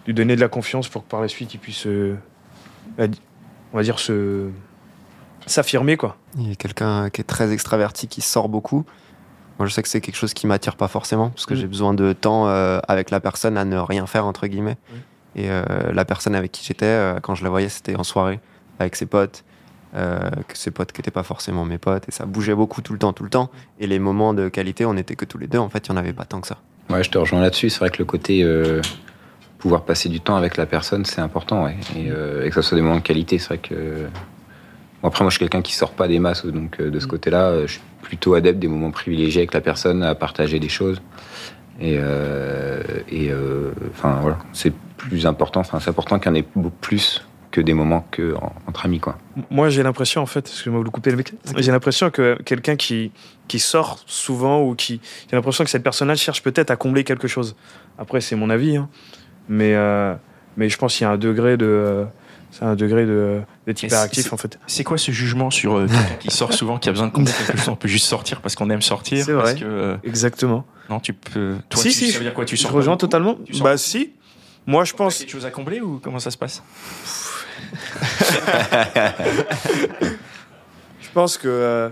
lui 0.07 0.13
donner 0.15 0.37
de 0.37 0.41
la 0.41 0.49
confiance 0.49 0.89
pour 0.89 1.05
que 1.05 1.09
par 1.11 1.21
la 1.23 1.29
suite 1.29 1.55
il 1.55 1.59
puisse, 1.59 1.87
euh, 1.87 2.17
bah, 2.99 3.05
on 3.73 3.77
va 3.79 3.83
dire, 3.83 3.99
se 3.99 4.49
s'affirmer 5.47 5.97
quoi. 5.97 6.17
Il 6.39 6.49
y 6.49 6.53
a 6.53 6.55
quelqu'un 6.55 7.11
qui 7.11 7.21
est 7.21 7.25
très 7.25 7.53
extraverti, 7.53 8.09
qui 8.09 8.21
sort 8.21 8.49
beaucoup. 8.49 8.85
Moi, 9.59 9.69
je 9.69 9.73
sais 9.73 9.83
que 9.83 9.89
c'est 9.89 10.01
quelque 10.01 10.17
chose 10.17 10.35
qui 10.35 10.47
m'attire 10.49 10.75
pas 10.77 10.89
forcément, 10.89 11.31
parce 11.31 11.47
que 11.47 11.55
Mm. 11.55 11.57
j'ai 11.59 11.67
besoin 11.69 11.95
de 11.95 12.13
temps 12.13 12.49
euh, 12.49 12.81
avec 12.89 13.11
la 13.11 13.21
personne 13.21 13.57
à 13.57 13.65
ne 13.65 13.77
rien 13.79 14.05
faire, 14.07 14.27
entre 14.27 14.47
guillemets. 14.49 14.77
Mm. 14.91 14.95
Et 15.37 15.51
euh, 15.51 15.63
la 15.93 16.05
personne 16.05 16.35
avec 16.35 16.51
qui 16.51 16.65
j'étais, 16.65 16.87
euh, 16.87 17.21
quand 17.21 17.35
je 17.37 17.45
la 17.45 17.51
voyais, 17.51 17.69
c'était 17.69 17.95
en 17.97 18.03
soirée, 18.05 18.41
avec 18.79 18.97
ses 18.97 19.07
potes. 19.07 19.45
euh, 19.97 20.19
que 20.49 20.59
ses 20.59 20.73
potes 20.73 20.91
qui 20.91 20.99
n'étaient 21.01 21.13
pas 21.13 21.23
forcément 21.23 21.65
mes 21.65 21.79
potes. 21.79 22.09
Et 22.09 22.11
ça 22.11 22.27
bougeait 22.27 22.57
beaucoup 22.57 22.83
tout 22.83 22.93
le 22.93 22.99
temps, 22.99 23.13
tout 23.13 23.23
le 23.23 23.31
temps. 23.31 23.49
Et 23.79 23.87
les 23.87 24.01
moments 24.01 24.35
de 24.35 24.49
qualité, 24.49 24.85
on 24.85 24.95
n'était 24.95 25.15
que 25.15 25.25
tous 25.25 25.39
les 25.39 25.47
deux. 25.47 25.59
En 25.61 25.69
fait, 25.69 25.87
il 25.87 25.93
n'y 25.93 25.97
en 25.97 26.01
avait 26.01 26.13
pas 26.13 26.25
tant 26.25 26.41
que 26.41 26.49
ça. 26.49 26.57
Ouais, 26.91 27.05
je 27.05 27.11
te 27.11 27.17
rejoins 27.19 27.41
là-dessus. 27.41 27.71
C'est 27.71 27.79
vrai 27.79 27.91
que 27.91 27.99
le 27.99 28.05
côté 28.05 28.43
euh, 28.43 28.83
pouvoir 29.59 29.85
passer 29.85 30.09
du 30.09 30.21
temps 30.21 30.35
avec 30.35 30.57
la 30.57 30.67
personne, 30.67 31.05
c'est 31.05 31.21
important, 31.21 31.63
ouais. 31.63 31.77
Et, 31.95 32.11
euh, 32.11 32.45
et 32.45 32.49
que 32.49 32.57
ça 32.57 32.63
soit 32.63 32.75
des 32.77 32.83
moments 32.83 32.97
de 32.97 33.03
qualité, 33.03 33.39
c'est 33.39 33.47
vrai 33.51 33.59
que. 33.59 34.09
Bon, 35.05 35.09
après, 35.09 35.23
moi, 35.23 35.29
je 35.29 35.35
suis 35.35 35.41
quelqu'un 35.41 35.61
qui 35.61 35.75
sort 35.75 35.91
pas 35.91 36.09
des 36.09 36.19
masses, 36.19 36.47
donc 36.47 36.81
euh, 36.81 36.89
de 36.91 36.99
ce 36.99 37.07
côté-là, 37.07 37.49
euh, 37.51 37.67
je 37.67 37.73
suis 37.73 37.83
plutôt 38.01 38.33
adepte 38.33 38.59
des 38.59 38.69
moments 38.69 38.91
privilégiés 38.91 39.43
avec 39.43 39.53
la 39.53 39.61
personne, 39.61 40.03
à 40.03 40.15
partager 40.15 40.59
des 40.59 40.71
choses. 40.71 41.03
Et, 41.79 41.99
euh, 42.01 42.83
et 43.11 43.31
euh, 43.31 43.73
enfin 43.91 44.19
voilà, 44.23 44.39
c'est 44.55 44.73
plus 44.97 45.27
important. 45.27 45.61
Enfin, 45.61 45.79
c'est 45.79 45.91
important 45.91 46.19
qu'il 46.19 46.29
y 46.29 46.33
en 46.33 46.37
ait 46.37 46.47
plus 46.81 47.23
que 47.51 47.61
des 47.61 47.75
moments 47.75 48.07
que 48.13 48.35
en- 48.37 48.55
entre 48.67 48.87
amis, 48.87 48.99
quoi. 48.99 49.19
Moi, 49.51 49.69
j'ai 49.69 49.83
l'impression, 49.83 50.23
en 50.23 50.27
fait, 50.27 50.49
excusez-moi 50.49 50.81
de 50.81 50.87
vous 50.87 50.91
couper 50.91 51.11
le 51.11 51.19
mec, 51.19 51.35
j'ai 51.59 51.71
l'impression 51.71 52.09
que 52.11 52.39
quelqu'un 52.43 52.77
qui, 52.77 53.13
qui 53.47 53.59
sort 53.59 53.99
souvent 54.07 54.63
ou 54.63 54.75
qui. 54.75 55.03
J'ai 55.31 55.37
l'impression 55.37 55.65
que 55.65 55.71
cette 55.71 55.83
personne-là 55.83 56.15
cherche 56.15 56.43
peut-être 56.43 56.71
à 56.71 56.77
combler 56.77 57.05
quelque 57.05 57.29
chose. 57.29 57.57
Après, 57.99 58.23
c'est 58.23 58.37
mon 58.37 58.49
avis, 58.49 58.77
hein. 58.79 58.89
mais, 59.51 59.75
euh, 59.75 60.15
mais 60.57 60.71
je 60.71 60.79
pense 60.79 60.97
qu'il 60.97 61.05
y 61.05 61.09
a 61.09 61.11
un 61.11 61.19
degré 61.19 61.59
de. 61.59 62.07
C'est 62.57 62.65
un 62.65 62.77
degré 62.77 63.05
de, 63.05 63.41
d'être 63.67 63.83
hyperactif, 63.83 64.33
en 64.33 64.37
fait. 64.37 64.59
C'est 64.69 64.85
quoi 64.85 64.97
ce 64.97 65.11
jugement 65.11 65.51
sur 65.51 65.75
euh, 65.77 65.87
quelqu'un 65.89 66.15
qui 66.21 66.31
sort 66.31 66.53
souvent, 66.53 66.79
qui 66.79 66.89
a 66.89 66.93
besoin 66.93 67.09
de 67.09 67.13
combler 67.13 67.33
quelque 67.33 67.59
chose? 67.59 67.69
On 67.69 67.75
peut 67.77 67.89
juste 67.89 68.07
sortir 68.07 68.41
parce 68.41 68.55
qu'on 68.55 68.71
aime 68.71 68.81
sortir. 68.83 69.25
C'est 69.25 69.33
parce 69.35 69.51
vrai. 69.51 69.61
que, 69.61 69.65
euh, 69.65 69.97
Exactement. 70.05 70.65
non, 70.89 71.01
tu 71.01 71.13
peux. 71.15 71.57
Toi, 71.69 71.83
si, 71.83 71.89
tu, 71.89 71.95
si, 71.95 72.13
ça 72.13 72.19
veut 72.19 72.25
dire 72.25 72.33
quoi 72.35 72.45
Tu 72.45 72.55
je 72.57 72.63
sors 72.63 72.71
rejoins 72.71 72.97
totalement. 72.97 73.37
Tu 73.45 73.55
sors 73.55 73.65
Bah, 73.65 73.77
si. 73.77 74.13
Moi, 74.67 74.85
je 74.85 74.93
pense. 74.95 75.19
quelque 75.19 75.31
chose 75.31 75.45
à 75.47 75.51
combler 75.51 75.81
ou 75.81 75.99
comment 76.03 76.19
ça 76.21 76.31
se 76.31 76.39
passe? 76.39 76.63
Je 81.01 81.09
pense 81.13 81.39
que. 81.39 81.49
euh, 81.49 81.89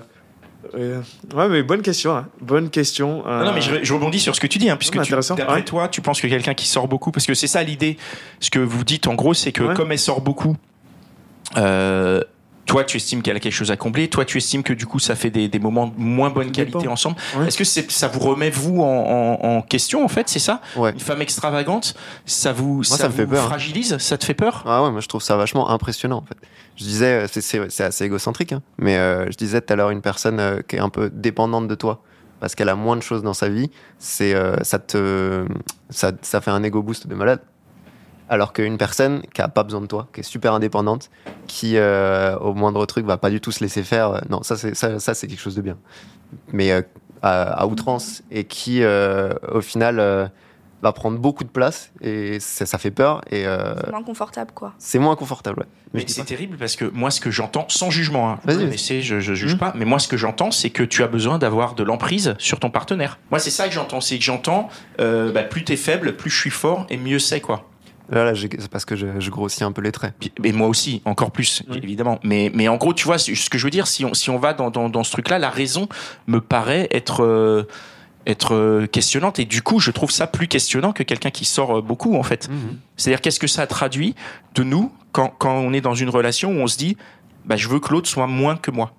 euh, 0.75 1.01
ouais, 1.35 1.49
mais 1.49 1.63
bonne 1.63 1.83
question. 1.83 2.17
hein. 2.17 2.29
Bonne 2.41 2.71
question. 2.71 3.25
euh, 3.27 3.41
Non, 3.41 3.47
non, 3.47 3.53
mais 3.53 3.61
je, 3.61 3.83
je 3.83 3.93
rebondis 3.95 4.21
sur 4.21 4.35
ce 4.35 4.41
que 4.41 4.47
tu 4.47 4.59
dis, 4.59 4.71
hein, 4.71 4.77
puisque 4.77 4.97
mais 4.97 5.03
tu- 5.03 5.13
d'après 5.13 5.55
ouais. 5.55 5.65
toi, 5.65 5.89
tu 5.89 6.01
penses 6.01 6.21
que 6.21 6.27
quelqu'un 6.29 6.55
qui 6.55 6.67
sort 6.67 6.89
beaucoup, 6.89 7.11
parce 7.13 7.27
que 7.27 7.35
c'est 7.35 7.47
ça 7.47 7.63
l'idée, 7.63 7.97
ce 8.41 8.51
que 8.51 8.59
vous 8.59 8.85
dites 8.85 9.07
en 9.07 9.15
gros, 9.15 9.35
c'est 9.35 9.53
que 9.53 9.63
Ouais. 9.65 9.75
comme 9.75 9.93
elle 9.93 9.99
sort 9.99 10.21
beaucoup, 10.21 10.57
euh, 11.57 12.21
toi 12.73 12.85
tu 12.85 12.97
estimes 12.97 13.21
qu'elle 13.23 13.37
a 13.37 13.41
quelque 13.41 13.53
chose 13.53 13.71
à 13.71 13.77
combler, 13.77 14.09
toi 14.09 14.25
tu 14.25 14.39
estimes 14.39 14.63
que 14.63 14.73
du 14.73 14.87
coup 14.87 14.99
ça 14.99 15.15
fait 15.15 15.29
des, 15.31 15.47
des 15.49 15.59
moments 15.59 15.87
de 15.89 15.93
moins 15.99 16.31
bonne 16.31 16.51
qualité 16.53 16.79
dépend. 16.79 16.93
ensemble. 16.93 17.17
Ouais. 17.37 17.47
Est-ce 17.49 17.59
que 17.59 17.65
ça 17.93 18.09
vous 18.09 18.21
remet 18.21 18.49
vous 18.51 18.81
en, 18.81 18.85
en- 18.87 19.57
en 19.59 19.63
question 19.63 20.05
en 20.05 20.09
fait, 20.09 20.29
c'est 20.31 20.39
ça 20.39 20.61
Ouais. 20.77 20.93
Une 20.93 21.01
femme 21.01 21.21
extravagante, 21.21 21.95
ça 22.25 22.53
vous, 22.53 22.83
ça 22.83 23.09
me 23.09 23.13
fait 23.13 23.25
vous 23.27 23.33
peur, 23.33 23.45
fragilise, 23.45 23.99
ça 23.99 24.17
te 24.17 24.25
fait 24.25 24.35
peur? 24.35 24.65
Ah 24.67 24.83
ouais, 24.83 24.91
moi 24.91 25.01
je 25.01 25.09
trouve 25.09 25.23
ça 25.23 25.37
vachement 25.37 25.69
impressionnant 25.71 26.19
en 26.19 26.23
fait. 26.23 26.37
Je 26.77 26.85
disais, 26.85 27.25
euh, 27.25 27.27
c'est- 27.31 27.83
assez 27.85 28.05
égocentrique, 28.05 28.53
hein, 28.53 28.63
mais 28.79 28.97
euh, 28.97 29.31
je 29.31 29.37
disais 29.37 29.61
tout 29.61 29.73
à 29.73 29.77
l'heure 29.77 29.91
une 29.91 30.01
personne 30.01 30.41
euh, 30.41 30.61
qui 30.67 30.77
est 30.77 30.81
un 30.81 30.89
peu 30.89 31.11
dépendante 31.11 31.69
de 31.69 31.75
toi 31.75 32.03
parce 32.41 32.55
qu'elle 32.55 32.71
a 32.71 32.75
moins 32.75 32.97
de 32.97 33.03
choses 33.03 33.23
dans 33.23 33.35
sa 33.35 33.49
vie, 33.51 33.71
c'est 33.99 34.35
euh, 34.35 34.57
ça 34.63 34.79
te 34.79 35.45
ça, 35.91 36.13
ça 36.23 36.41
fait 36.41 36.51
un 36.51 36.63
ego 36.63 36.83
boost 36.83 37.07
de 37.07 37.15
malade. 37.15 37.41
Alors 38.33 38.55
qu'une 38.55 38.79
personne 38.79 39.21
qui 39.35 39.43
a 39.43 39.49
pas 39.49 39.63
besoin 39.63 39.83
de 39.83 39.87
toi, 39.87 40.09
qui 40.15 40.21
est 40.21 40.23
super 40.23 40.55
indépendante, 40.55 41.11
qui 41.49 41.77
euh, 41.77 42.35
au 42.39 42.55
moindre 42.55 42.87
truc 42.87 43.05
va 43.05 43.19
pas 43.19 43.29
du 43.29 43.43
tout 43.43 43.53
se 43.53 43.61
laisser 43.63 43.83
faire, 43.83 44.09
euh, 44.13 44.19
non 44.31 44.43
ça 44.43 44.57
c'est 44.57 44.75
ça, 44.75 44.99
ça 44.99 45.13
c'est 45.13 45.27
quelque 45.27 45.41
chose 45.43 45.55
de 45.55 45.61
bien. 45.61 45.77
Mais 46.51 46.73
euh, 46.73 46.81
à, 47.21 47.43
à 47.61 47.67
outrance 47.67 48.23
et 48.31 48.45
qui 48.45 48.83
euh, 48.83 49.35
au 49.53 49.61
final 49.61 50.01
euh, 50.01 50.27
va 50.83 50.93
prendre 50.93 51.19
beaucoup 51.19 51.45
de 51.45 51.51
place 51.51 51.93
et 52.01 52.41
ça, 52.41 52.65
ça 52.65 52.79
fait 52.79 52.91
peur 52.91 53.21
et 53.31 53.47
euh, 53.47 53.75
C'est 53.85 53.91
moins 53.91 54.03
confortable, 54.03 54.51
quoi. 54.55 54.73
c'est 54.79 54.99
moins 54.99 55.15
confortable. 55.15 55.61
Ouais. 55.61 55.67
Mais 55.93 56.05
c'est 56.09 56.25
terrible 56.25 56.57
parce 56.57 56.75
que 56.75 56.87
moi, 56.87 57.11
ce 57.11 57.21
que 57.21 57.31
j'entends, 57.31 57.67
sans 57.69 57.91
jugement, 57.91 58.31
hein, 58.31 58.39
vous 58.47 58.57
connaissez, 58.59 59.03
je, 59.03 59.21
je 59.21 59.35
juge 59.35 59.53
Mhm. 59.53 59.59
pas, 59.59 59.73
mais 59.77 59.85
moi, 59.85 59.99
ce 59.99 60.09
que 60.09 60.17
j'entends, 60.17 60.51
c'est 60.51 60.71
que 60.71 60.83
tu 60.85 61.03
as 61.03 61.07
besoin 61.07 61.37
d'avoir 61.39 61.75
de 61.75 61.83
l'emprise 61.83 62.35
sur 62.39 62.59
ton 62.61 62.71
partenaire. 62.71 63.19
Moi, 63.31 63.39
c'est 63.41 63.51
ça 63.51 63.69
que 63.69 63.75
j'entends, 63.75 64.01
c'est 64.01 64.17
que 64.19 64.25
j'entends, 64.25 64.71
euh, 65.01 65.31
bah, 65.31 65.43
plus 65.43 65.65
t'es 65.65 65.77
faible, 65.77 66.17
plus 66.17 66.31
je 66.31 66.39
suis 66.41 66.51
fort 66.51 66.87
et 66.89 66.97
mieux 66.97 67.19
c'est 67.19 67.43
quoi. 67.43 67.69
Là, 68.13 68.33
c'est 68.35 68.69
parce 68.69 68.85
que 68.85 68.95
je, 68.95 69.07
je 69.19 69.31
grossis 69.31 69.65
un 69.65 69.73
peu 69.73 69.81
les 69.83 69.91
traits. 69.93 70.15
Et 70.45 70.53
moi 70.53 70.69
aussi, 70.69 71.01
encore 71.05 71.31
plus, 71.31 71.63
Oui. 71.71 71.81
évidemment. 71.83 72.21
Mais, 72.23 72.51
mais 72.55 72.69
en 72.69 72.77
gros, 72.77 72.93
tu 72.95 73.05
vois, 73.05 73.19
ce 73.19 73.49
que 73.51 73.59
je 73.59 73.65
veux 73.65 73.71
dire, 73.71 73.87
si 73.87 74.05
on, 74.05 74.13
si 74.15 74.31
on 74.31 74.39
va 74.39 74.53
dans, 74.53 74.71
dans, 74.71 74.89
dans 74.89 75.03
ce 75.03 75.11
truc-là, 75.13 75.39
la 75.39 75.51
raison 75.51 75.89
me 76.27 76.41
paraît 76.41 76.89
être, 76.91 77.25
euh, 77.25 77.65
être 78.27 78.55
euh, 78.55 78.87
questionnante 78.87 79.39
et 79.41 79.45
du 79.45 79.63
coup 79.63 79.81
je 79.81 79.91
trouve 79.91 80.11
ça 80.13 80.29
plus 80.29 80.47
questionnant 80.47 80.93
que 80.93 81.03
quelqu'un 81.03 81.31
qui 81.31 81.45
sort 81.45 81.79
euh, 81.79 81.83
beaucoup 81.83 82.15
en 82.17 82.23
fait. 82.23 82.49
Mhm. 82.49 82.79
C'est-à-dire 82.97 83.21
qu'est-ce 83.21 83.41
que 83.41 83.49
ça 83.49 83.67
traduit 83.67 84.15
de 84.55 84.63
nous 84.63 84.93
quand, 85.11 85.33
quand 85.39 85.55
on 85.57 85.73
est 85.73 85.81
dans 85.81 85.95
une 85.95 86.09
relation 86.09 86.53
où 86.53 86.61
on 86.61 86.69
se 86.69 86.77
dit 86.77 86.97
bah, 87.45 87.57
je 87.57 87.67
veux 87.69 87.81
que 87.81 87.91
l'autre 87.93 88.09
soit 88.09 88.29
moins 88.29 88.57
que 88.57 88.71
moi? 88.71 88.93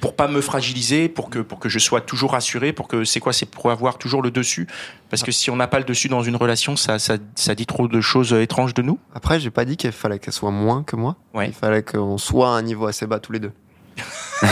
Pour 0.00 0.14
pas 0.16 0.28
me 0.28 0.40
fragiliser, 0.40 1.08
pour 1.08 1.30
que 1.30 1.38
pour 1.38 1.58
que 1.58 1.68
je 1.68 1.78
sois 1.78 2.00
toujours 2.00 2.32
rassuré, 2.32 2.72
pour 2.72 2.88
que 2.88 3.04
c'est 3.04 3.20
quoi, 3.20 3.32
c'est 3.32 3.46
pour 3.46 3.70
avoir 3.70 3.96
toujours 3.96 4.20
le 4.22 4.30
dessus. 4.30 4.66
Parce 5.08 5.22
que 5.22 5.32
si 5.32 5.50
on 5.50 5.56
n'a 5.56 5.66
pas 5.66 5.78
le 5.78 5.84
dessus 5.84 6.08
dans 6.08 6.22
une 6.22 6.36
relation, 6.36 6.76
ça, 6.76 6.98
ça, 6.98 7.16
ça 7.34 7.54
dit 7.54 7.66
trop 7.66 7.88
de 7.88 8.00
choses 8.00 8.32
euh, 8.32 8.42
étranges 8.42 8.74
de 8.74 8.82
nous. 8.82 8.98
Après, 9.14 9.40
j'ai 9.40 9.50
pas 9.50 9.64
dit 9.64 9.76
qu'il 9.76 9.92
fallait 9.92 10.18
qu'elle 10.18 10.34
soit 10.34 10.50
moins 10.50 10.82
que 10.82 10.96
moi. 10.96 11.16
Ouais. 11.32 11.46
Il 11.48 11.54
fallait 11.54 11.82
qu'on 11.82 12.18
soit 12.18 12.48
à 12.48 12.52
un 12.52 12.62
niveau 12.62 12.86
assez 12.86 13.06
bas 13.06 13.18
tous 13.18 13.32
les 13.32 13.40
deux. 13.40 13.52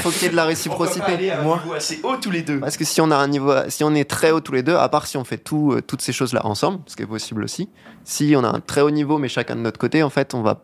faut 0.00 0.10
qu'il 0.10 0.22
y, 0.22 0.26
ait- 0.26 0.28
de 0.30 0.36
la 0.36 0.44
réciprocité. 0.44 1.32
Moi, 1.42 1.60
assez 1.76 2.00
haut 2.02 2.16
tous 2.16 2.30
les 2.30 2.42
deux. 2.42 2.60
Parce 2.60 2.76
que 2.76 2.84
si 2.84 3.00
on 3.00 3.10
a 3.10 3.16
un 3.16 3.28
niveau, 3.28 3.52
si 3.68 3.84
on 3.84 3.94
est 3.94 4.08
très 4.08 4.30
haut 4.30 4.40
tous 4.40 4.52
les 4.52 4.62
deux, 4.62 4.76
à 4.76 4.88
part 4.88 5.06
si 5.06 5.16
on 5.16 5.24
fait 5.24 5.38
tout, 5.38 5.72
euh, 5.72 5.82
toutes 5.82 6.00
ces 6.00 6.12
choses-là 6.12 6.46
ensemble, 6.46 6.80
ce 6.86 6.96
qui 6.96 7.02
est 7.02 7.06
possible 7.06 7.44
aussi. 7.44 7.68
Si 8.04 8.34
on 8.36 8.44
a 8.44 8.48
un 8.48 8.60
très 8.60 8.80
haut 8.80 8.90
niveau, 8.90 9.18
mais 9.18 9.28
chacun 9.28 9.56
de 9.56 9.60
notre 9.60 9.78
côté, 9.78 10.02
en 10.02 10.10
fait, 10.10 10.34
on 10.34 10.42
va, 10.42 10.62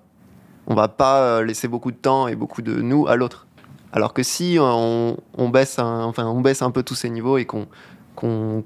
on 0.71 0.75
va 0.75 0.87
pas 0.87 1.21
euh, 1.23 1.45
laisser 1.45 1.67
beaucoup 1.67 1.91
de 1.91 1.97
temps 1.97 2.29
et 2.29 2.37
beaucoup 2.37 2.63
de 2.63 2.81
nous 2.81 3.09
à 3.09 3.17
l'autre. 3.17 3.47
Alors 3.93 4.15
que 4.15 4.23
si 4.23 4.57
on, 4.61 5.17
on 5.37 5.49
baisse, 5.49 5.81
un, 5.81 6.05
enfin, 6.05 6.25
on 6.27 6.41
baisse 6.41 6.63
un 6.63 6.71
peu 6.71 6.85
tous 6.85 6.95
ces 6.95 7.11
niveaux 7.11 7.39
et 7.39 7.45
qu'on, 7.45 7.67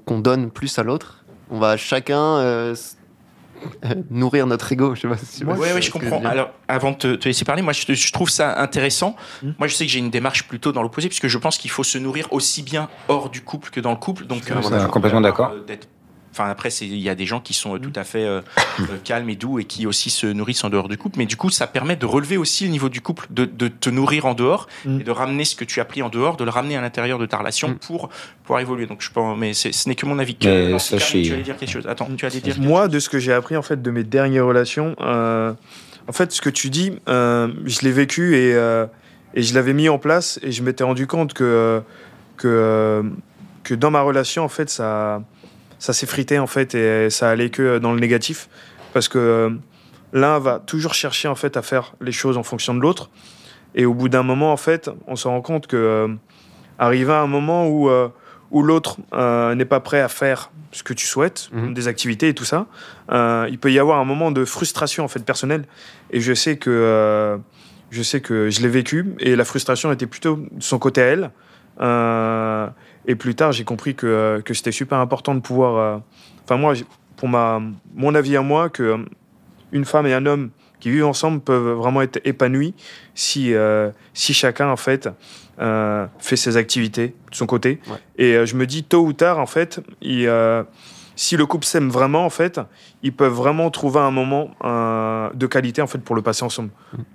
donne 0.07 0.51
plus 0.51 0.77
à 0.77 0.83
l'autre, 0.83 1.25
on 1.49 1.57
va 1.57 1.77
chacun 1.77 2.21
euh, 2.37 2.75
euh, 3.85 3.95
nourrir 4.11 4.45
notre 4.45 4.71
ego. 4.71 4.93
Je 4.93 5.01
sais 5.01 5.07
pas 5.07 5.17
si 5.17 5.43
Ouais, 5.43 5.73
ouais, 5.73 5.81
je 5.81 5.89
comprends. 5.89 6.23
Alors, 6.23 6.51
avant 6.67 6.91
de 6.91 6.97
te, 6.97 7.15
te 7.15 7.27
laisser 7.27 7.43
parler, 7.43 7.63
moi, 7.63 7.73
je, 7.73 7.91
je 7.91 8.13
trouve 8.13 8.29
ça 8.29 8.61
intéressant. 8.61 9.15
Hmm. 9.41 9.53
Moi, 9.57 9.67
je 9.67 9.73
sais 9.73 9.87
que 9.87 9.91
j'ai 9.91 9.97
une 9.97 10.11
démarche 10.11 10.47
plutôt 10.47 10.71
dans 10.71 10.83
l'opposé, 10.83 11.07
puisque 11.07 11.27
je 11.27 11.37
pense 11.39 11.57
qu'il 11.57 11.71
faut 11.71 11.83
se 11.83 11.97
nourrir 11.97 12.27
aussi 12.31 12.61
bien 12.61 12.87
hors 13.07 13.31
du 13.31 13.41
couple 13.41 13.71
que 13.71 13.79
dans 13.79 13.91
le 13.91 13.97
couple. 13.97 14.25
Donc, 14.25 14.51
euh, 14.51 14.87
complètement 14.87 15.21
d'accord. 15.21 15.53
euh, 15.55 15.63
d'être- 15.65 15.87
Enfin, 16.37 16.49
après, 16.49 16.69
c'est- 16.69 16.85
il 16.85 16.97
y 16.99 17.07
a 17.07 17.15
des 17.15 17.25
gens 17.25 17.39
qui 17.39 17.53
sont 17.53 17.75
euh, 17.75 17.79
tout 17.79 17.93
à 17.95 18.03
fait 18.03 18.25
euh, 18.25 18.41
euh, 18.81 18.83
calmes 19.05 19.29
et 19.29 19.37
doux 19.37 19.57
et 19.57 19.63
qui 19.63 19.87
aussi 19.87 20.09
se 20.09 20.27
nourrissent 20.27 20.65
en 20.65 20.69
dehors 20.69 20.89
du 20.89 20.97
couple. 20.97 21.17
Mais 21.17 21.25
du 21.25 21.37
coup, 21.37 21.49
ça 21.49 21.65
permet 21.65 21.95
de 21.95 22.05
relever 22.05 22.35
aussi 22.35 22.65
le 22.65 22.71
niveau 22.71 22.89
du 22.89 22.99
couple, 22.99 23.25
de, 23.29 23.45
de 23.45 23.69
te 23.69 23.89
nourrir 23.89 24.25
en 24.25 24.33
dehors 24.33 24.67
Mm. 24.83 24.99
et 24.99 25.03
de 25.05 25.11
ramener 25.11 25.45
ce 25.45 25.55
que 25.55 25.63
tu 25.63 25.79
as 25.79 25.85
pris 25.85 26.01
en 26.01 26.09
dehors, 26.09 26.35
de 26.35 26.43
le 26.43 26.49
ramener 26.49 26.75
à 26.75 26.81
l'intérieur 26.81 27.19
de 27.19 27.25
ta 27.25 27.37
relation 27.37 27.69
Hmm. 27.69 27.75
pour 27.75 28.09
pouvoir 28.43 28.59
évoluer. 28.59 28.85
Donc, 28.85 29.01
je 29.01 29.09
pense, 29.11 29.37
mais 29.37 29.53
ce 29.53 29.87
n'est 29.87 29.95
que 29.95 30.05
mon 30.05 30.19
avis. 30.19 30.35
Que, 30.35 30.71
non, 30.71 30.77
Tu 30.77 31.31
allais 31.33 31.41
dire 31.43 31.55
quelque 31.57 31.71
chose. 31.71 31.87
Attends, 31.87 32.09
tu 32.17 32.25
allais 32.25 32.41
dire. 32.41 32.59
Moi, 32.59 32.89
de 32.89 32.99
ce 32.99 33.07
que 33.09 33.17
j'ai 33.19 33.31
appris 33.33 33.55
en 33.55 33.61
fait 33.61 33.81
de 33.81 33.91
mes 33.91 34.03
dernières 34.03 34.45
relations, 34.45 34.95
euh, 34.99 35.53
en 36.07 36.11
fait, 36.11 36.31
ce 36.33 36.41
que 36.41 36.49
tu 36.49 36.69
dis, 36.69 36.91
euh, 37.07 37.47
je 37.65 37.79
l'ai 37.81 37.91
vécu 37.93 38.35
et, 38.35 38.53
euh, 38.55 38.85
et 39.33 39.41
je 39.41 39.53
l'avais 39.55 39.73
mis 39.73 39.87
en 39.89 39.97
place 39.99 40.37
et 40.43 40.51
je 40.51 40.61
m'étais 40.63 40.83
rendu 40.83 41.07
compte 41.07 41.33
que 41.33 41.81
que 42.37 43.03
que 43.63 43.73
dans 43.73 43.89
ma 43.91 44.01
relation, 44.01 44.43
en 44.43 44.49
fait, 44.49 44.69
ça 44.69 45.23
ça 45.85 45.93
s'effritait 45.93 46.39
en 46.39 46.47
fait 46.47 46.73
et 46.73 47.11
ça 47.11 47.29
allait 47.29 47.51
que 47.51 47.77
dans 47.77 47.93
le 47.93 47.99
négatif 47.99 48.49
parce 48.93 49.07
que 49.07 49.19
euh, 49.19 49.49
l'un 50.13 50.39
va 50.39 50.59
toujours 50.59 50.95
chercher 50.95 51.27
en 51.27 51.35
fait 51.35 51.57
à 51.57 51.61
faire 51.61 51.93
les 52.01 52.11
choses 52.11 52.37
en 52.37 52.43
fonction 52.43 52.73
de 52.73 52.79
l'autre 52.79 53.11
et 53.75 53.85
au 53.85 53.93
bout 53.93 54.09
d'un 54.09 54.23
moment, 54.23 54.51
en 54.53 54.57
fait, 54.57 54.89
on 55.05 55.15
se 55.17 55.27
rend 55.27 55.41
compte 55.41 55.67
que 55.67 55.75
euh, 55.75 56.07
arrivé 56.79 57.11
à 57.11 57.19
un 57.19 57.27
moment 57.27 57.67
où 57.67 57.89
euh, 57.89 58.07
où 58.51 58.63
l'autre 58.63 58.97
euh, 59.13 59.53
n'est 59.53 59.65
pas 59.65 59.79
prêt 59.81 60.01
à 60.01 60.07
faire 60.07 60.49
ce 60.71 60.81
que 60.81 60.93
tu 60.93 61.05
souhaites, 61.05 61.49
Mhm. 61.51 61.73
des 61.73 61.87
activités 61.87 62.29
et 62.29 62.33
tout 62.33 62.45
ça, 62.45 62.65
il 63.49 63.57
peut 63.59 63.71
y 63.71 63.79
avoir 63.79 63.99
un 63.99 64.05
moment 64.05 64.31
de 64.31 64.45
frustration 64.45 65.03
en 65.03 65.07
fait 65.07 65.23
personnelle. 65.23 65.65
Et 66.11 66.19
je 66.19 66.33
sais 66.33 66.57
que 66.57 67.37
je 67.91 68.01
sais 68.01 68.21
que 68.21 68.49
je 68.49 68.61
l'ai 68.61 68.69
vécu 68.69 69.15
et 69.19 69.35
la 69.35 69.45
frustration 69.45 69.91
était 69.91 70.07
plutôt 70.07 70.35
de 70.37 70.63
son 70.63 70.79
côté 70.79 71.01
à 71.01 71.05
elle. 71.13 71.31
Et 73.07 73.15
plus 73.15 73.35
tard, 73.35 73.51
j'ai 73.51 73.63
compris 73.63 73.95
que, 73.95 74.07
euh, 74.07 74.41
que 74.41 74.53
c'était 74.53 74.71
super 74.71 74.97
important 74.99 75.35
de 75.35 75.39
pouvoir. 75.41 75.75
euh, 75.77 75.97
Enfin 76.43 76.57
moi, 76.57 76.73
pour 77.17 77.27
ma 77.27 77.61
mon 77.95 78.13
avis 78.13 78.37
à 78.37 78.41
moi, 78.41 78.69
que 78.69 78.83
euh, 78.83 78.97
une 79.71 79.85
femme 79.85 80.05
et 80.05 80.13
un 80.13 80.25
homme 80.25 80.49
qui 80.79 80.91
vivent 80.91 81.05
ensemble 81.05 81.39
peuvent 81.39 81.77
vraiment 81.77 82.01
être 82.01 82.19
épanouis 82.25 82.73
si 83.15 83.53
euh, 83.53 83.89
si 84.13 84.33
chacun 84.33 84.67
en 84.69 84.75
fait 84.75 85.09
euh, 85.59 86.05
fait 86.19 86.35
ses 86.35 86.57
activités 86.57 87.15
de 87.31 87.35
son 87.35 87.45
côté. 87.47 87.79
Ouais. 87.87 87.97
Et 88.17 88.35
euh, 88.35 88.45
je 88.45 88.55
me 88.55 88.65
dis 88.67 88.83
tôt 88.83 89.03
ou 89.03 89.13
tard 89.13 89.39
en 89.39 89.47
fait, 89.47 89.79
il, 90.01 90.27
si 91.15 91.37
le 91.37 91.45
couple 91.45 91.65
s'aime 91.65 91.89
vraiment 91.89 92.25
en 92.25 92.29
fait, 92.29 92.59
ils 93.03 93.13
peuvent 93.13 93.33
vraiment 93.33 93.69
trouver 93.69 93.99
un 93.99 94.11
moment 94.11 94.51
euh, 94.63 95.29
de 95.33 95.47
qualité 95.47 95.81
en 95.81 95.87
fait 95.87 95.99
pour 95.99 96.15
le 96.15 96.21
passer 96.21 96.43
ensemble. 96.43 96.69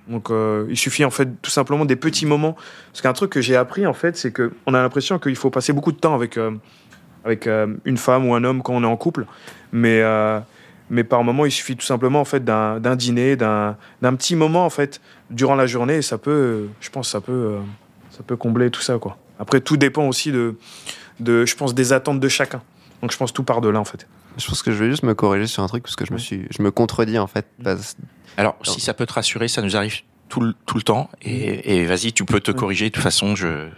Donc 0.09 0.31
euh, 0.31 0.67
il 0.71 0.77
suffit 0.77 1.05
en 1.05 1.11
fait 1.11 1.29
tout 1.43 1.51
simplement 1.51 1.85
des 1.85 1.97
petits 1.97 2.27
moments. 2.27 2.57
Parce 2.93 3.03
qu'un 3.03 3.13
truc 3.13 3.31
que 3.31 3.41
j'ai 3.41 3.57
appris 3.57 3.87
en 3.87 3.93
fait, 3.93 4.17
c'est 4.17 4.33
que 4.33 4.53
on 4.67 4.75
a 4.75 4.83
l'impression 4.83 5.19
qu'il 5.19 5.37
faut 5.37 5.51
passer 5.51 5.73
beaucoup 5.73 5.93
de 5.93 5.99
temps 5.99 6.15
avec 6.15 6.37
euh, 6.37 6.53
avec 7.25 7.47
une 7.85 7.99
femme 7.99 8.27
ou 8.27 8.35
un 8.35 8.45
homme 8.45 8.63
quand 8.63 8.73
on 8.73 8.83
est 8.83 8.87
en 8.87 8.97
couple, 8.97 9.27
mais 9.73 10.03
mais 10.89 11.05
par 11.05 11.23
moment 11.23 11.45
il 11.45 11.51
suffit 11.51 11.77
tout 11.77 11.85
simplement 11.85 12.19
en 12.19 12.25
fait 12.25 12.43
d'un 12.43 12.97
dîner, 12.97 13.37
d'un 13.37 13.77
petit 14.01 14.37
moment 14.37 14.65
en 14.65 14.71
fait 14.71 15.03
durant 15.29 15.55
la 15.55 15.67
journée 15.67 15.97
et 15.97 16.03
ça 16.03 16.17
peut, 16.17 16.69
je 16.81 16.89
pense 16.89 17.11
ça 17.11 17.21
peut 17.21 17.57
ça 18.09 18.23
peut 18.27 18.37
combler 18.37 18.71
tout 18.71 18.81
ça 18.81 18.97
quoi. 18.97 19.19
Après 19.39 19.61
tout 19.61 19.77
dépend 19.77 20.09
aussi 20.09 20.33
de 20.33 20.55
de 21.21 21.45
je 21.45 21.55
pense 21.57 21.75
des 21.75 21.93
attentes 21.93 22.21
de 22.21 22.29
chacun. 22.29 22.63
Donc 23.03 23.13
je 23.13 23.17
pense 23.17 23.33
tout 23.33 23.43
part 23.45 23.61
de 23.61 23.69
là 23.69 23.81
en 23.81 23.85
fait. 23.85 24.07
Je 24.37 24.47
pense 24.47 24.63
que 24.63 24.73
je 24.73 24.83
vais 24.85 24.91
juste 24.91 25.03
me 25.03 25.15
corriger 25.15 25.47
sur 25.47 25.63
un 25.63 25.67
truc 25.69 25.83
parce 25.83 25.97
que 25.97 26.05
je 26.05 26.13
me 26.13 26.19
suis, 26.19 26.47
je 26.51 26.63
me 26.63 26.71
contredis 26.71 27.19
en 27.19 27.27
fait. 27.27 27.47
Parce- 27.63 27.97
Alors, 28.37 28.57
si 28.63 28.81
ça 28.81 28.95
peut 28.95 29.07
te 29.07 29.13
rassurer, 29.15 29.49
ça 29.49 29.63
nous 29.63 29.77
arrive 29.77 30.01
tout 30.29 30.41
le, 30.41 30.55
tout 30.67 30.77
le 30.77 30.83
temps. 30.83 31.11
Et, 31.23 31.77
et 31.79 31.87
vas-y, 31.87 32.13
tu 32.13 32.25
peux 32.25 32.41
te 32.41 32.51
corriger. 32.53 32.89
De 32.91 32.95
toute 32.95 33.03
façon, 33.03 33.35
je. 33.35 33.69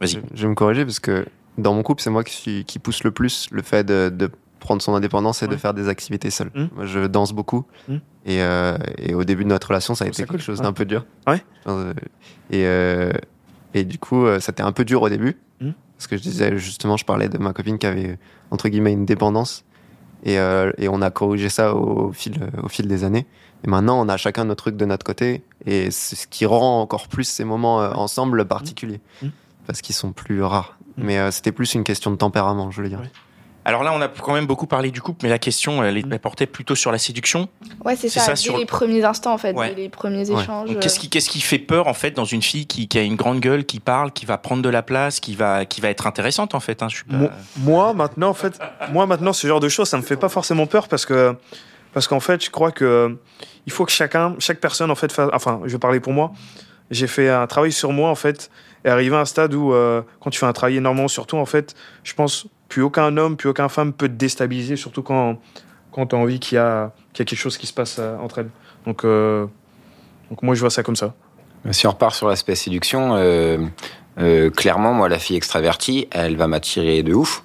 Vas-y. 0.00 0.20
je 0.34 0.42
vais 0.42 0.48
me 0.48 0.54
corriger 0.54 0.84
parce 0.84 1.00
que 1.00 1.24
dans 1.58 1.74
mon 1.74 1.82
couple, 1.82 2.02
c'est 2.02 2.10
moi 2.10 2.24
qui, 2.24 2.34
suis, 2.34 2.64
qui 2.64 2.78
pousse 2.78 3.04
le 3.04 3.10
plus 3.12 3.46
le 3.52 3.62
fait 3.62 3.84
de, 3.84 4.10
de 4.14 4.30
prendre 4.60 4.80
son 4.82 4.94
indépendance 4.94 5.42
et 5.42 5.48
de 5.48 5.56
faire 5.56 5.74
des 5.74 5.88
activités 5.88 6.30
seul. 6.30 6.50
Mm. 6.54 6.64
Moi, 6.74 6.86
je 6.86 7.06
danse 7.06 7.32
beaucoup 7.32 7.64
Mm. 7.88 7.94
et, 8.26 8.42
euh, 8.42 8.76
et 8.98 9.14
au 9.14 9.24
début 9.24 9.44
de 9.44 9.48
notre 9.48 9.68
relation, 9.68 9.94
ça 9.94 10.04
a 10.04 10.08
Oh, 10.08 10.10
été 10.10 10.22
quelque 10.22 10.30
cool. 10.32 10.40
chose 10.40 10.58
Ouais. 10.58 10.64
d'un 10.64 10.72
peu 10.72 10.84
dur. 10.84 11.04
Ouais. 11.26 11.42
Euh, 11.66 11.92
Et, 12.50 12.66
euh, 12.66 13.12
et 13.74 13.84
du 13.84 13.98
coup, 13.98 14.24
euh, 14.26 14.38
c'était 14.40 14.62
un 14.62 14.72
peu 14.72 14.84
dur 14.84 15.02
au 15.02 15.08
début 15.08 15.30
Mm. 15.30 15.34
Parce 16.02 16.08
que 16.08 16.16
je 16.16 16.22
disais 16.22 16.58
justement, 16.58 16.96
je 16.96 17.04
parlais 17.04 17.28
de 17.28 17.38
ma 17.38 17.52
copine 17.52 17.78
qui 17.78 17.86
avait 17.86 18.18
entre 18.50 18.68
guillemets 18.68 18.92
une 18.92 19.06
dépendance 19.06 19.64
et, 20.24 20.36
euh, 20.36 20.72
et 20.76 20.88
on 20.88 21.00
a 21.00 21.10
corrigé 21.10 21.48
ça 21.48 21.76
au 21.76 22.12
fil, 22.12 22.40
au 22.60 22.68
fil 22.68 22.88
des 22.88 23.04
années. 23.04 23.24
Et 23.64 23.70
maintenant, 23.70 24.04
on 24.04 24.08
a 24.08 24.16
chacun 24.16 24.44
notre 24.44 24.64
truc 24.64 24.76
de 24.76 24.84
notre 24.84 25.06
côté 25.06 25.44
et 25.64 25.92
c'est 25.92 26.16
ce 26.16 26.26
qui 26.26 26.44
rend 26.44 26.80
encore 26.80 27.06
plus 27.06 27.22
ces 27.22 27.44
moments 27.44 27.80
euh, 27.82 27.92
ensemble 27.92 28.44
particuliers 28.46 29.00
Mm. 29.22 29.28
parce 29.68 29.80
qu'ils 29.80 29.94
sont 29.94 30.12
plus 30.12 30.42
rares. 30.42 30.76
Mm. 30.96 31.04
Mais 31.04 31.18
euh, 31.18 31.30
c'était 31.30 31.52
plus 31.52 31.72
une 31.74 31.84
question 31.84 32.10
de 32.10 32.16
tempérament, 32.16 32.72
je 32.72 32.82
veux 32.82 32.88
dire. 32.88 33.02
Alors 33.64 33.84
là, 33.84 33.92
on 33.94 34.00
a 34.00 34.08
quand 34.08 34.34
même 34.34 34.46
beaucoup 34.46 34.66
parlé 34.66 34.90
du 34.90 35.00
couple, 35.00 35.20
mais 35.22 35.28
la 35.28 35.38
question, 35.38 35.84
elle, 35.84 35.96
est, 35.96 36.04
Mm. 36.06 36.12
elle 36.14 36.18
portait 36.18 36.46
plutôt 36.46 36.74
sur 36.74 36.90
la 36.90 36.98
séduction. 36.98 37.48
Ouais, 37.84 37.94
c'est 37.94 38.08
ça, 38.08 38.20
ça, 38.20 38.32
dès 38.32 38.36
sur- 38.36 38.56
les 38.58 38.66
premiers 38.66 39.04
instants 39.04 39.32
en 39.32 39.38
fait, 39.38 39.54
Ouais. 39.54 39.74
dès 39.74 39.82
les 39.82 39.88
premiers 39.88 40.28
Ouais. 40.30 40.42
échanges. 40.42 40.68
Donc, 40.70 40.80
Qu'est-ce 40.80 40.98
qui, 40.98 41.08
qu'est-ce 41.08 41.30
qui 41.30 41.40
fait 41.40 41.58
peur 41.60 41.86
en 41.86 41.94
fait 41.94 42.10
dans 42.10 42.24
une 42.24 42.42
fille 42.42 42.66
qui, 42.66 42.88
qui 42.88 42.98
a 42.98 43.02
une 43.02 43.14
grande 43.16 43.38
gueule, 43.40 43.64
qui 43.64 43.78
parle, 43.78 44.10
qui 44.10 44.26
va 44.26 44.36
prendre 44.38 44.62
de 44.62 44.68
la 44.68 44.82
place, 44.82 45.20
qui 45.20 45.34
va, 45.36 45.64
qui 45.64 45.80
va 45.80 45.90
être 45.90 46.06
intéressante 46.08 46.54
en 46.54 46.60
fait. 46.60 46.82
Hein, 46.82 46.88
je 46.90 46.96
suis 46.96 47.04
pas- 47.04 47.16
Moi, 47.16 47.30
moi, 47.58 47.92
maintenant, 47.94 48.30
en 48.30 48.34
fait, 48.34 48.58
moi, 48.90 49.06
maintenant, 49.06 49.32
ce 49.32 49.46
genre 49.46 49.60
de 49.60 49.68
choses, 49.68 49.88
ça 49.88 49.96
me 49.96 50.02
fait 50.02 50.16
pas 50.16 50.28
forcément 50.28 50.66
peur 50.66 50.88
parce 50.88 51.06
que, 51.06 51.36
parce 51.92 52.08
qu'en 52.08 52.20
fait, 52.20 52.44
je 52.44 52.50
crois 52.50 52.72
que 52.72 52.84
euh, 52.84 53.08
il 53.66 53.72
faut 53.72 53.84
que 53.84 53.92
chacun, 53.92 54.34
chaque 54.40 54.58
personne, 54.60 54.90
en 54.90 54.94
fait, 54.96 55.12
fasse, 55.12 55.30
enfin, 55.32 55.60
je 55.66 55.70
vais 55.72 55.78
parler 55.78 56.00
pour 56.00 56.12
moi. 56.12 56.32
J'ai 56.90 57.06
fait 57.06 57.28
un 57.30 57.46
travail 57.46 57.70
sur 57.72 57.92
moi, 57.92 58.10
en 58.10 58.14
fait, 58.16 58.50
et 58.84 58.88
arrivé 58.88 59.14
à 59.16 59.20
un 59.20 59.24
stade 59.24 59.54
où, 59.54 59.72
euh, 59.72 60.02
quand 60.20 60.30
tu 60.30 60.38
fais 60.40 60.46
un 60.46 60.52
travail 60.52 60.76
énormément 60.78 61.06
sur 61.08 61.26
toi, 61.26 61.38
en 61.40 61.46
fait, 61.46 61.74
je 62.02 62.12
pense, 62.14 62.46
plus 62.72 62.82
aucun 62.82 63.14
homme, 63.18 63.36
plus 63.36 63.50
aucune 63.50 63.68
femme 63.68 63.92
peut 63.92 64.08
te 64.08 64.14
déstabiliser, 64.14 64.76
surtout 64.76 65.02
quand, 65.02 65.36
quand 65.90 66.06
tu 66.06 66.16
as 66.16 66.18
envie 66.18 66.40
qu'il 66.40 66.56
y 66.56 66.58
a, 66.58 66.92
qu'il 67.12 67.22
y 67.22 67.24
a 67.26 67.26
quelque 67.26 67.38
chose 67.38 67.58
qui 67.58 67.66
se 67.66 67.74
passe 67.74 67.98
euh, 67.98 68.16
entre 68.16 68.38
elles. 68.38 68.48
Donc, 68.86 69.04
euh, 69.04 69.46
donc, 70.30 70.42
moi, 70.42 70.54
je 70.54 70.60
vois 70.60 70.70
ça 70.70 70.82
comme 70.82 70.96
ça. 70.96 71.12
Si 71.70 71.86
on 71.86 71.90
repart 71.90 72.14
sur 72.14 72.28
l'aspect 72.28 72.54
séduction, 72.54 73.14
euh, 73.16 73.58
euh, 74.18 74.48
clairement, 74.50 74.94
moi, 74.94 75.10
la 75.10 75.18
fille 75.18 75.36
extravertie, 75.36 76.08
elle 76.12 76.36
va 76.36 76.46
m'attirer 76.46 77.02
de 77.02 77.12
ouf. 77.12 77.44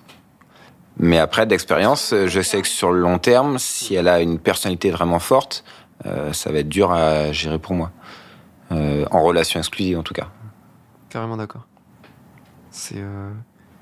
Mais 0.95 1.19
après, 1.19 1.45
d'expérience, 1.45 2.13
euh, 2.13 2.27
je 2.27 2.41
sais 2.41 2.61
que 2.61 2.67
sur 2.69 2.93
le 2.93 3.01
long 3.01 3.19
terme, 3.19 3.59
si 3.59 3.95
elle 3.95 4.07
a 4.07 4.21
une 4.21 4.39
personnalité 4.39 4.91
vraiment 4.91 5.19
forte, 5.19 5.65
euh, 6.05 6.31
ça 6.31 6.53
va 6.53 6.59
être 6.59 6.69
dur 6.69 6.91
à 6.93 7.33
gérer 7.33 7.59
pour 7.59 7.73
moi. 7.75 7.91
Euh, 8.71 9.05
en 9.11 9.21
relation 9.23 9.59
exclusive, 9.59 9.99
en 9.99 10.03
tout 10.03 10.13
cas. 10.13 10.29
Carrément 11.09 11.35
d'accord. 11.35 11.67
C'est. 12.71 12.95
euh, 12.97 13.29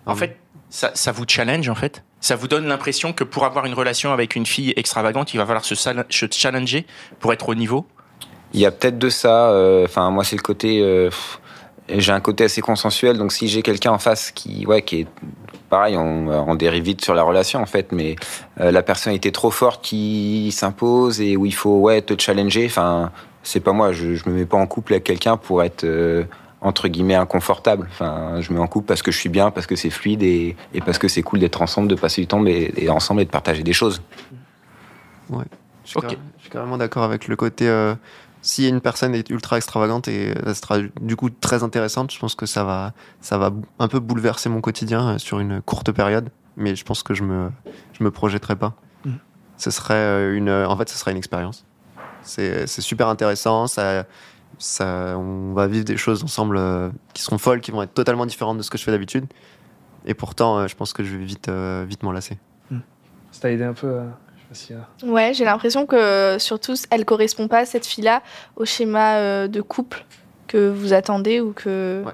En 0.07 0.15
fait, 0.15 0.39
ça, 0.69 1.11
vous 1.11 1.25
challenge 1.27 1.69
en 1.69 1.75
fait? 1.75 2.03
Ça 2.19 2.35
vous 2.35 2.47
donne 2.47 2.67
l'impression 2.67 3.13
que 3.13 3.23
pour 3.23 3.45
avoir 3.45 3.65
une 3.65 3.73
relation 3.73 4.11
avec 4.11 4.35
une 4.35 4.45
fille 4.45 4.73
extravagante, 4.75 5.33
il 5.33 5.37
va 5.37 5.45
falloir 5.45 5.63
se, 5.63 5.75
challenger 6.31 6.85
pour 7.19 7.33
être 7.33 7.49
au 7.49 7.55
niveau? 7.55 7.85
Il 8.53 8.59
y 8.59 8.65
a 8.65 8.71
peut-être 8.71 8.97
de 8.97 9.09
ça. 9.09 9.49
euh, 9.51 9.85
Enfin, 9.85 10.09
moi, 10.11 10.23
c'est 10.23 10.35
le 10.35 10.41
côté. 10.41 10.81
euh, 10.81 11.09
j'ai 11.89 12.11
un 12.11 12.19
côté 12.19 12.45
assez 12.45 12.61
consensuel, 12.61 13.17
donc 13.17 13.31
si 13.31 13.47
j'ai 13.47 13.61
quelqu'un 13.61 13.91
en 13.91 13.99
face 13.99 14.31
qui, 14.31 14.65
ouais, 14.65 14.81
qui 14.81 15.01
est 15.01 15.07
pareil, 15.69 15.95
on, 15.97 16.27
on 16.27 16.55
dérive 16.55 16.83
vite 16.83 17.03
sur 17.03 17.13
la 17.13 17.23
relation 17.23 17.61
en 17.61 17.65
fait, 17.65 17.91
mais 17.91 18.15
euh, 18.59 18.71
la 18.71 18.81
personnalité 18.81 19.31
trop 19.31 19.51
forte 19.51 19.83
qui 19.83 20.51
s'impose 20.51 21.21
et 21.21 21.37
où 21.37 21.45
il 21.45 21.53
faut 21.53 21.77
ouais 21.79 22.01
te 22.01 22.19
challenger. 22.19 22.65
Enfin, 22.65 23.11
c'est 23.43 23.59
pas 23.59 23.71
moi. 23.71 23.91
Je, 23.91 24.15
je 24.15 24.27
me 24.29 24.35
mets 24.35 24.45
pas 24.45 24.57
en 24.57 24.65
couple 24.67 24.93
avec 24.93 25.03
quelqu'un 25.03 25.37
pour 25.37 25.63
être 25.63 25.83
euh, 25.83 26.23
entre 26.61 26.87
guillemets 26.87 27.15
inconfortable. 27.15 27.87
Enfin, 27.91 28.41
je 28.41 28.51
me 28.51 28.57
mets 28.57 28.63
en 28.63 28.67
couple 28.67 28.87
parce 28.87 29.01
que 29.01 29.11
je 29.11 29.17
suis 29.17 29.29
bien, 29.29 29.51
parce 29.51 29.67
que 29.67 29.75
c'est 29.75 29.89
fluide 29.89 30.23
et, 30.23 30.55
et 30.73 30.81
parce 30.81 30.97
que 30.97 31.07
c'est 31.07 31.21
cool 31.21 31.39
d'être 31.39 31.61
ensemble, 31.61 31.87
de 31.87 31.95
passer 31.95 32.21
du 32.21 32.27
temps 32.27 32.43
et 32.45 32.89
ensemble 32.89 33.21
et 33.21 33.25
de 33.25 33.29
partager 33.29 33.63
des 33.63 33.73
choses. 33.73 34.01
Ouais. 35.29 35.45
Je 35.85 35.91
suis, 35.91 36.49
carrément 36.49 36.77
d'accord 36.77 37.03
avec 37.03 37.27
le 37.27 37.35
côté. 37.35 37.67
euh, 37.67 37.95
si 38.41 38.67
une 38.67 38.81
personne 38.81 39.15
est 39.15 39.29
ultra 39.29 39.57
extravagante 39.57 40.07
et 40.07 40.33
elle 40.45 40.55
sera 40.55 40.79
du 41.01 41.15
coup 41.15 41.29
très 41.29 41.63
intéressante, 41.63 42.11
je 42.11 42.19
pense 42.19 42.35
que 42.35 42.45
ça 42.45 42.63
va, 42.63 42.93
ça 43.21 43.37
va 43.37 43.51
un 43.79 43.87
peu 43.87 43.99
bouleverser 43.99 44.49
mon 44.49 44.61
quotidien 44.61 45.09
euh, 45.09 45.17
sur 45.17 45.39
une 45.39 45.61
courte 45.61 45.91
période. 45.91 46.29
Mais 46.57 46.75
je 46.75 46.85
pense 46.85 47.03
que 47.03 47.13
je 47.13 47.23
me, 47.23 47.51
je 47.93 48.03
me 48.03 48.11
projetterai 48.11 48.55
pas. 48.55 48.73
Mhm. 49.03 49.19
Ce 49.57 49.71
serait 49.71 49.93
euh, 49.95 50.35
une, 50.35 50.49
en 50.49 50.75
fait, 50.77 50.89
ce 50.89 50.97
serait 50.97 51.11
une 51.11 51.17
expérience. 51.17 51.65
C'est, 52.21 52.65
c'est 52.67 52.81
super 52.81 53.07
intéressant. 53.07 53.67
Ça, 53.67 54.05
ça, 54.57 55.15
on 55.17 55.53
va 55.53 55.67
vivre 55.67 55.85
des 55.85 55.97
choses 55.97 56.23
ensemble 56.23 56.57
euh, 56.57 56.89
qui 57.13 57.21
seront 57.21 57.37
folles, 57.37 57.61
qui 57.61 57.71
vont 57.71 57.81
être 57.83 57.93
totalement 57.93 58.25
différentes 58.25 58.57
de 58.57 58.61
ce 58.63 58.69
que 58.69 58.77
je 58.77 58.83
fais 58.83 58.91
d'habitude. 58.91 59.25
Et 60.05 60.13
pourtant, 60.13 60.59
euh, 60.59 60.67
je 60.67 60.75
pense 60.75 60.93
que 60.93 61.03
je 61.03 61.15
vais 61.17 61.23
vite, 61.23 61.49
euh, 61.49 61.85
vite 61.87 62.03
m'en 62.03 62.11
lasser. 62.11 62.37
Ça 63.31 63.41
t'a 63.41 63.51
aidé 63.51 63.63
un 63.63 63.73
peu 63.73 63.97
à... 63.99 64.03
Je 64.35 64.41
sais 64.41 64.47
pas 64.47 64.55
si... 64.55 64.73
euh, 65.05 65.11
Ouais, 65.11 65.33
j'ai 65.33 65.43
l'impression 65.45 65.85
que 65.85 66.37
surtout 66.39 66.75
elle 66.89 67.03
correspond 67.05 67.47
pas 67.47 67.65
cette 67.65 67.85
fille-là 67.85 68.21
au 68.55 68.63
schéma 68.65 69.15
euh, 69.15 69.47
de 69.47 69.59
couple 69.61 70.05
que 70.47 70.69
vous 70.69 70.93
attendez 70.93 71.41
ou 71.41 71.51
que 71.51 72.03
Ouais. 72.05 72.13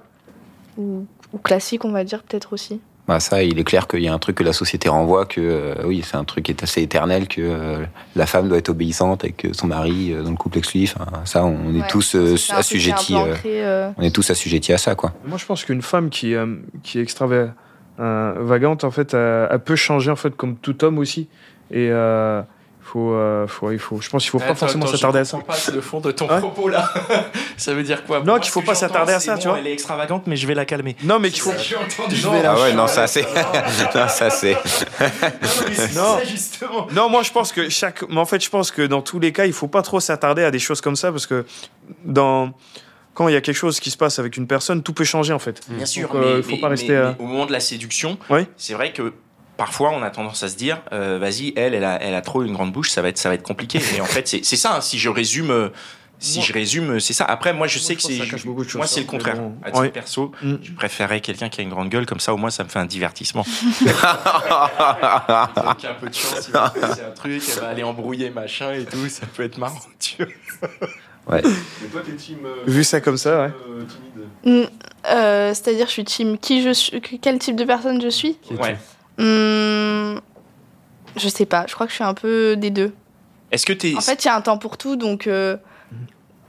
ou, 0.78 1.06
ou 1.34 1.38
classique, 1.38 1.86
on 1.86 1.92
va 1.92 2.04
dire 2.04 2.24
peut-être 2.24 2.54
aussi. 2.54 2.82
Bah, 3.12 3.20
ça, 3.20 3.44
il 3.44 3.60
est 3.60 3.66
clair 3.66 3.88
qu'il 3.88 4.00
y 4.00 4.08
a 4.08 4.14
un 4.14 4.20
truc 4.20 4.38
que 4.38 4.44
la 4.44 4.54
société 4.54 4.88
renvoie, 4.88 5.26
que 5.26 5.42
euh, 5.42 5.76
oui, 5.84 6.02
c'est 6.02 6.16
un 6.16 6.24
truc 6.24 6.46
qui 6.46 6.52
est 6.54 6.64
assez 6.64 6.82
éternel, 6.82 7.28
que 7.28 7.42
euh, 7.42 7.84
la 8.16 8.26
femme 8.26 8.48
doit 8.48 8.58
être 8.58 8.70
obéissante 8.70 9.26
et 9.26 9.34
que 9.34 9.52
son 9.52 9.68
mari, 9.68 10.14
euh, 10.14 10.24
dans 10.24 10.30
le 10.30 10.38
couple 10.38 10.60
exclusif, 10.60 10.96
hein, 10.98 11.20
ça, 11.26 11.44
on 11.44 11.76
est 11.76 11.82
Ouais. 11.82 11.88
tous 11.90 12.16
euh, 12.16 12.36
est 12.36 12.54
assujettis. 12.54 13.16
euh, 13.16 13.18
ancré, 13.34 13.66
euh, 13.66 13.90
on 13.98 14.02
est 14.04 14.16
tous 14.16 14.30
assujettis 14.30 14.72
à 14.72 14.78
ça, 14.78 14.96
quoi. 14.96 15.12
Moi, 15.28 15.38
je 15.38 15.46
pense 15.46 15.66
qu'une 15.66 15.82
femme 15.82 16.10
qui, 16.10 16.36
euh, 16.36 16.56
qui 16.84 17.00
est 17.00 17.02
extravagante, 17.02 18.86
en 18.86 18.92
fait, 18.92 19.14
elle, 19.14 19.50
elle 19.52 19.60
peut 19.60 19.76
changer, 19.76 20.10
en 20.10 20.16
fait, 20.16 20.34
comme 20.38 20.56
tout 20.56 20.82
homme 20.86 20.98
aussi. 20.98 21.28
Et 21.70 21.90
euh, 21.92 22.42
faut, 22.92 23.14
euh, 23.14 23.48
faut, 23.48 23.72
il 23.72 23.80
faut, 23.80 24.02
je 24.02 24.10
pense 24.10 24.22
qu'il 24.24 24.32
faut 24.32 24.40
pas 24.40 24.54
forcément 24.56 24.86
s'attarder 24.86 25.20
à 25.20 25.26
ça. 25.26 25.38
pas 25.40 25.56
le 25.74 25.82
fond 25.82 26.00
de 26.02 26.12
ton 26.12 26.28
Ouais. 26.30 26.40
propos 26.40 26.68
là. 26.68 26.90
ça 27.58 27.74
veut 27.74 27.84
dire 27.84 28.04
quoi? 28.06 28.22
Non, 28.22 28.38
qu'il 28.40 28.52
faut 28.52 28.62
pas 28.62 28.76
s'attarder 28.76 29.14
à 29.14 29.20
ça, 29.20 29.36
bon, 29.36 29.42
tu 29.42 29.48
vois. 29.48 29.60
Elle 29.60 29.68
est 29.68 29.74
extravagante, 29.74 30.24
mais 30.28 30.36
je 30.36 30.46
vais 30.48 30.54
la 30.56 30.66
calmer. 30.66 30.96
Non, 31.04 31.20
mais 31.20 31.30
qu'il 31.30 31.42
faut. 31.42 31.54
J'ai 31.58 31.76
entendu. 31.78 32.18
Ah 32.44 32.56
ouais, 32.60 32.74
non, 32.76 32.88
ça 32.88 33.08
c'est. 33.08 33.22
non, 33.96 34.08
ça 34.08 34.30
c'est. 34.30 34.58
Non. 35.96 36.18
Non, 36.92 37.10
moi 37.10 37.24
je 37.24 37.32
pense 37.32 37.52
que 37.52 37.70
chaque. 37.70 38.08
Mais 38.10 38.18
en 38.20 38.26
fait, 38.26 38.44
je 38.44 38.50
pense 38.50 38.72
que 38.72 38.82
dans 38.84 39.02
tous 39.02 39.20
les 39.20 39.32
cas, 39.32 39.46
il 39.46 39.54
faut 39.54 39.68
pas 39.68 39.82
trop 39.82 40.00
s'attarder 40.00 40.44
à 40.44 40.52
des 40.52 40.60
choses 40.60 40.82
comme 40.82 40.96
ça 40.96 41.12
parce 41.12 41.26
que 41.28 41.46
dans. 42.06 42.52
Quand 43.14 43.28
il 43.28 43.34
y 43.34 43.38
a 43.38 43.42
quelque 43.42 43.56
chose 43.58 43.82
qui 43.82 43.92
se 43.92 43.98
passe 43.98 44.20
avec 44.20 44.38
une 44.38 44.48
personne, 44.48 44.84
tout 44.84 44.94
peut 44.94 45.04
changer 45.04 45.34
en 45.34 45.40
fait. 45.40 45.60
Bien 45.68 45.86
sûr, 45.86 46.08
Donc, 46.08 46.16
euh, 46.24 46.32
mais, 46.36 46.38
il 46.38 46.44
faut 46.44 46.52
mais- 46.52 46.58
pas 46.60 46.68
mais- 46.68 46.76
rester. 46.76 46.96
à- 46.96 47.16
mais 47.20 47.26
au 47.26 47.28
moment 47.28 47.46
de 47.46 47.52
la 47.52 47.60
séduction, 47.60 48.18
Oui. 48.30 48.48
c'est 48.56 48.74
vrai 48.74 48.94
que 48.94 49.12
parfois 49.58 49.92
on 49.92 50.02
a 50.04 50.10
tendance 50.10 50.42
à 50.44 50.50
se 50.50 50.56
dire, 50.56 50.82
euh, 50.92 51.18
vas-y, 51.20 51.54
elle, 51.56 51.74
elle 51.74 51.84
a, 51.86 52.02
elle 52.02 52.16
a 52.16 52.22
trop 52.22 52.44
une 52.44 52.54
grande 52.54 52.72
bouche, 52.72 52.90
ça 52.90 53.02
va 53.02 53.10
être, 53.10 53.18
ça 53.18 53.30
va 53.30 53.36
être 53.36 53.44
compliqué. 53.44 53.80
Et 53.96 54.02
en 54.02 54.06
fait, 54.06 54.28
c'est 54.28 54.44
c'est 54.46 54.56
ça. 54.58 54.76
hein, 54.78 54.82
si 54.82 54.98
je 55.00 55.10
résume, 55.10 55.52
euh, 55.52 55.70
si 56.20 56.38
Moi- 56.38 56.48
je 56.48 56.54
résume, 56.54 57.00
c'est 57.00 57.14
ça. 57.14 57.26
Après, 57.26 57.52
moi, 57.52 57.66
je 57.66 57.80
Moi, 57.80 57.84
sais 57.88 57.94
je 57.94 57.98
que 57.98 58.04
c'est, 58.04 58.18
moi, 58.78 58.86
c'est 58.88 59.00
le 59.00 59.06
ça, 59.06 59.12
contraire. 59.12 59.38
bon. 59.38 59.56
À 59.64 59.72
titre 59.72 59.82
Ouais. 59.82 59.90
perso, 59.90 60.32
Mm. 60.44 60.56
je 60.62 60.72
préférais 60.74 61.20
quelqu'un 61.20 61.50
qui 61.50 61.62
a 61.62 61.64
une 61.64 61.70
grande 61.72 61.90
gueule, 61.90 62.06
comme 62.06 62.20
ça, 62.20 62.32
au 62.34 62.38
moins, 62.38 62.52
ça 62.52 62.64
me 62.64 62.70
fait 62.70 62.78
un 62.80 62.86
divertissement. 62.86 63.44
Avec 65.56 65.86
un 65.86 65.94
peu 66.00 66.10
de 66.10 66.14
chance, 66.14 66.46
il 66.48 66.54
va 66.54 66.72
se 66.74 66.80
passer 66.80 67.02
un 67.02 67.12
truc, 67.12 67.42
elle 67.56 67.60
va 67.62 67.68
aller 67.70 67.84
embrouiller 67.84 68.30
machin 68.30 68.74
et 68.74 68.86
tout, 68.86 69.08
ça 69.10 69.26
peut 69.26 69.44
être 69.44 69.58
marrant, 69.58 69.80
tu 70.00 70.18
vois. 70.18 70.70
Ouais. 71.28 71.42
Vu 72.66 72.84
ça 72.84 73.00
comme 73.02 73.18
ça, 73.18 73.44
ouais. 73.44 73.52
Mm, 74.44 74.64
euh, 75.08 75.54
C'est-à-dire, 75.54 75.86
je 75.88 75.92
suis 75.92 76.04
team 76.04 76.38
qui 76.38 76.64
je 76.64 76.72
suis, 76.74 77.00
que- 77.02 77.16
quel 77.22 77.38
type 77.40 77.56
de 77.56 77.64
personne 77.64 78.02
je 78.02 78.10
suis? 78.10 78.38
Ouais. 78.60 78.78
Hmm, 79.22 80.20
Je 81.18 81.28
sais 81.30 81.46
pas. 81.46 81.66
Je 81.68 81.74
crois 81.76 81.86
que 81.86 81.92
je 81.92 81.96
suis 81.96 82.04
un 82.04 82.14
peu 82.14 82.56
des 82.56 82.70
deux. 82.72 82.94
Est-ce 83.52 83.66
que 83.66 83.74
t'es. 83.74 83.94
En 83.98 84.02
fait, 84.02 84.24
il 84.24 84.28
y 84.28 84.32
a 84.32 84.36
un 84.36 84.42
temps 84.42 84.58
pour 84.58 84.78
tout, 84.78 84.96
donc. 84.96 85.28
euh, 85.28 85.58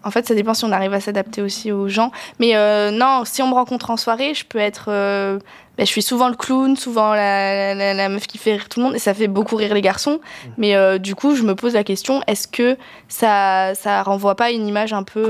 En 0.04 0.10
fait, 0.10 0.26
ça 0.26 0.34
dépend 0.34 0.54
si 0.54 0.64
on 0.64 0.72
arrive 0.72 0.92
à 0.94 1.00
s'adapter 1.00 1.42
aussi 1.42 1.70
aux 1.72 1.88
gens. 1.88 2.10
Mais 2.40 2.56
euh, 2.56 2.90
non, 2.90 3.22
si 3.24 3.42
on 3.42 3.48
me 3.48 3.54
rencontre 3.54 3.90
en 3.90 3.96
soirée, 3.96 4.34
je 4.34 4.44
peux 4.44 4.58
être. 4.58 4.86
euh, 4.88 5.38
ben, 5.78 5.86
je 5.86 5.90
suis 5.90 6.02
souvent 6.02 6.28
le 6.28 6.34
clown, 6.36 6.76
souvent 6.76 7.12
la, 7.14 7.74
la- 7.74 7.94
la 7.94 8.08
meuf 8.08 8.26
qui 8.26 8.36
fait 8.38 8.52
rire 8.52 8.68
tout 8.68 8.78
le 8.80 8.86
monde, 8.86 8.94
et 8.94 8.98
ça 8.98 9.14
fait 9.14 9.26
beaucoup 9.28 9.56
rire 9.56 9.72
les 9.74 9.80
garçons. 9.80 10.20
Mais 10.58 10.74
euh, 10.76 10.98
du 10.98 11.14
coup, 11.14 11.34
je 11.34 11.42
me 11.42 11.54
pose 11.54 11.74
la 11.74 11.82
question 11.84 12.20
est-ce 12.26 12.46
que 12.46 12.76
ça, 13.08 13.74
ça 13.74 14.02
renvoie 14.02 14.34
pas 14.36 14.50
une 14.50 14.66
image 14.68 14.92
un 14.92 15.02
peu 15.02 15.24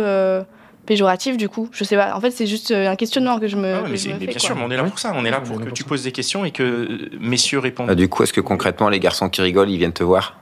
péjorative 0.87 1.37
du 1.37 1.49
coup 1.49 1.69
Je 1.73 1.85
sais 1.85 1.97
pas. 1.97 2.15
En 2.17 2.21
fait, 2.21 2.31
c'est 2.31 2.47
juste 2.47 2.71
euh, 2.71 2.89
un 2.91 2.97
questionnement 2.97 3.39
que 3.39 3.47
je 3.49 3.57
me. 3.57 3.75
Ah 3.75 3.77
ouais, 3.79 3.85
que 3.85 3.91
mais, 3.91 3.97
je 3.97 4.03
c'est- 4.03 4.09
me 4.09 4.15
mais 4.15 4.21
fais, 4.21 4.27
bien 4.27 4.33
quoi. 4.35 4.41
sûr, 4.41 4.57
mais 4.57 4.63
on 4.65 4.71
est 4.71 4.77
là 4.77 4.85
pour 4.85 4.99
ça. 4.99 5.13
On 5.15 5.25
est 5.25 5.31
là 5.31 5.41
pour 5.41 5.61
que 5.61 5.71
tu 5.71 5.85
poses 5.85 6.03
des 6.05 6.13
questions 6.13 6.45
et 6.45 6.51
que 6.51 6.63
euh, 6.63 7.11
messieurs 7.21 7.59
répondent. 7.61 7.89
Ah, 7.91 7.95
du 7.95 8.09
coup, 8.09 8.23
est-ce 8.23 8.33
que 8.33 8.41
concrètement, 8.41 8.89
les 8.89 9.01
garçons 9.01 9.29
qui 9.29 9.41
rigolent, 9.43 9.71
ils 9.71 9.79
viennent 9.79 9.93
te 9.93 10.03
voir? 10.05 10.37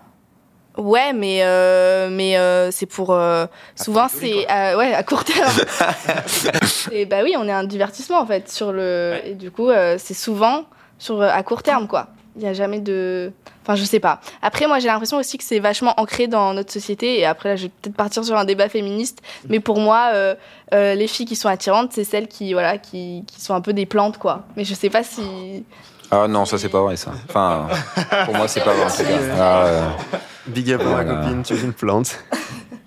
Ouais, 0.78 1.12
mais, 1.12 1.40
euh, 1.42 2.08
mais 2.10 2.38
euh, 2.38 2.70
c'est 2.70 2.86
pour. 2.86 3.12
euh, 3.12 3.46
souvent, 3.74 4.06
c'est. 4.08 4.50
euh, 4.50 4.76
ouais, 4.78 4.94
à 4.94 5.02
court 5.02 5.24
terme. 5.24 5.52
et 6.92 7.06
bah 7.06 7.18
oui, 7.22 7.34
on 7.36 7.46
est 7.46 7.52
un 7.52 7.64
divertissement 7.64 8.20
en 8.20 8.26
fait. 8.26 8.48
Sur 8.50 8.72
le, 8.72 9.12
Ouais. 9.22 9.30
Et 9.30 9.34
du 9.34 9.50
coup, 9.50 9.68
euh, 9.68 9.96
c'est 9.98 10.14
souvent 10.14 10.64
sur, 10.98 11.20
à 11.22 11.42
court 11.42 11.62
terme 11.62 11.86
quoi. 11.88 12.08
Il 12.40 12.44
n'y 12.44 12.48
a 12.48 12.54
jamais 12.54 12.80
de. 12.80 13.32
Enfin, 13.62 13.74
je 13.74 13.84
sais 13.84 14.00
pas. 14.00 14.22
Après, 14.40 14.66
moi, 14.66 14.78
j'ai 14.78 14.86
l'impression 14.88 15.18
aussi 15.18 15.36
que 15.36 15.44
c'est 15.44 15.58
vachement 15.58 15.92
ancré 15.98 16.26
dans 16.26 16.54
notre 16.54 16.72
société. 16.72 17.18
Et 17.18 17.26
après, 17.26 17.50
là, 17.50 17.56
je 17.56 17.64
vais 17.64 17.68
peut-être 17.68 17.96
partir 17.96 18.24
sur 18.24 18.34
un 18.34 18.46
débat 18.46 18.70
féministe. 18.70 19.20
Mais 19.50 19.60
pour 19.60 19.78
moi, 19.78 20.12
euh, 20.14 20.34
euh, 20.72 20.94
les 20.94 21.06
filles 21.06 21.26
qui 21.26 21.36
sont 21.36 21.50
attirantes, 21.50 21.92
c'est 21.92 22.04
celles 22.04 22.28
qui, 22.28 22.54
voilà, 22.54 22.78
qui, 22.78 23.24
qui 23.26 23.42
sont 23.42 23.52
un 23.54 23.60
peu 23.60 23.74
des 23.74 23.84
plantes 23.84 24.16
quoi. 24.16 24.44
Mais 24.56 24.64
je 24.64 24.72
sais 24.72 24.88
pas 24.88 25.02
si. 25.02 25.64
Ah 26.10 26.26
non, 26.28 26.46
ça 26.46 26.56
c'est 26.56 26.70
pas 26.70 26.80
vrai 26.80 26.96
ça. 26.96 27.12
Enfin, 27.28 27.68
pour 28.24 28.34
moi, 28.34 28.48
c'est 28.48 28.64
pas 28.64 28.72
vrai 28.72 28.84
en 28.84 28.90
tout 28.90 29.02
cas. 29.02 29.34
Ah, 29.38 29.64
euh, 29.66 29.88
Big 30.46 30.72
up 30.72 30.80
à 30.80 31.04
ma 31.04 31.04
copine, 31.04 31.42
tu 31.42 31.52
es 31.52 31.60
une 31.60 31.74
plante. 31.74 32.18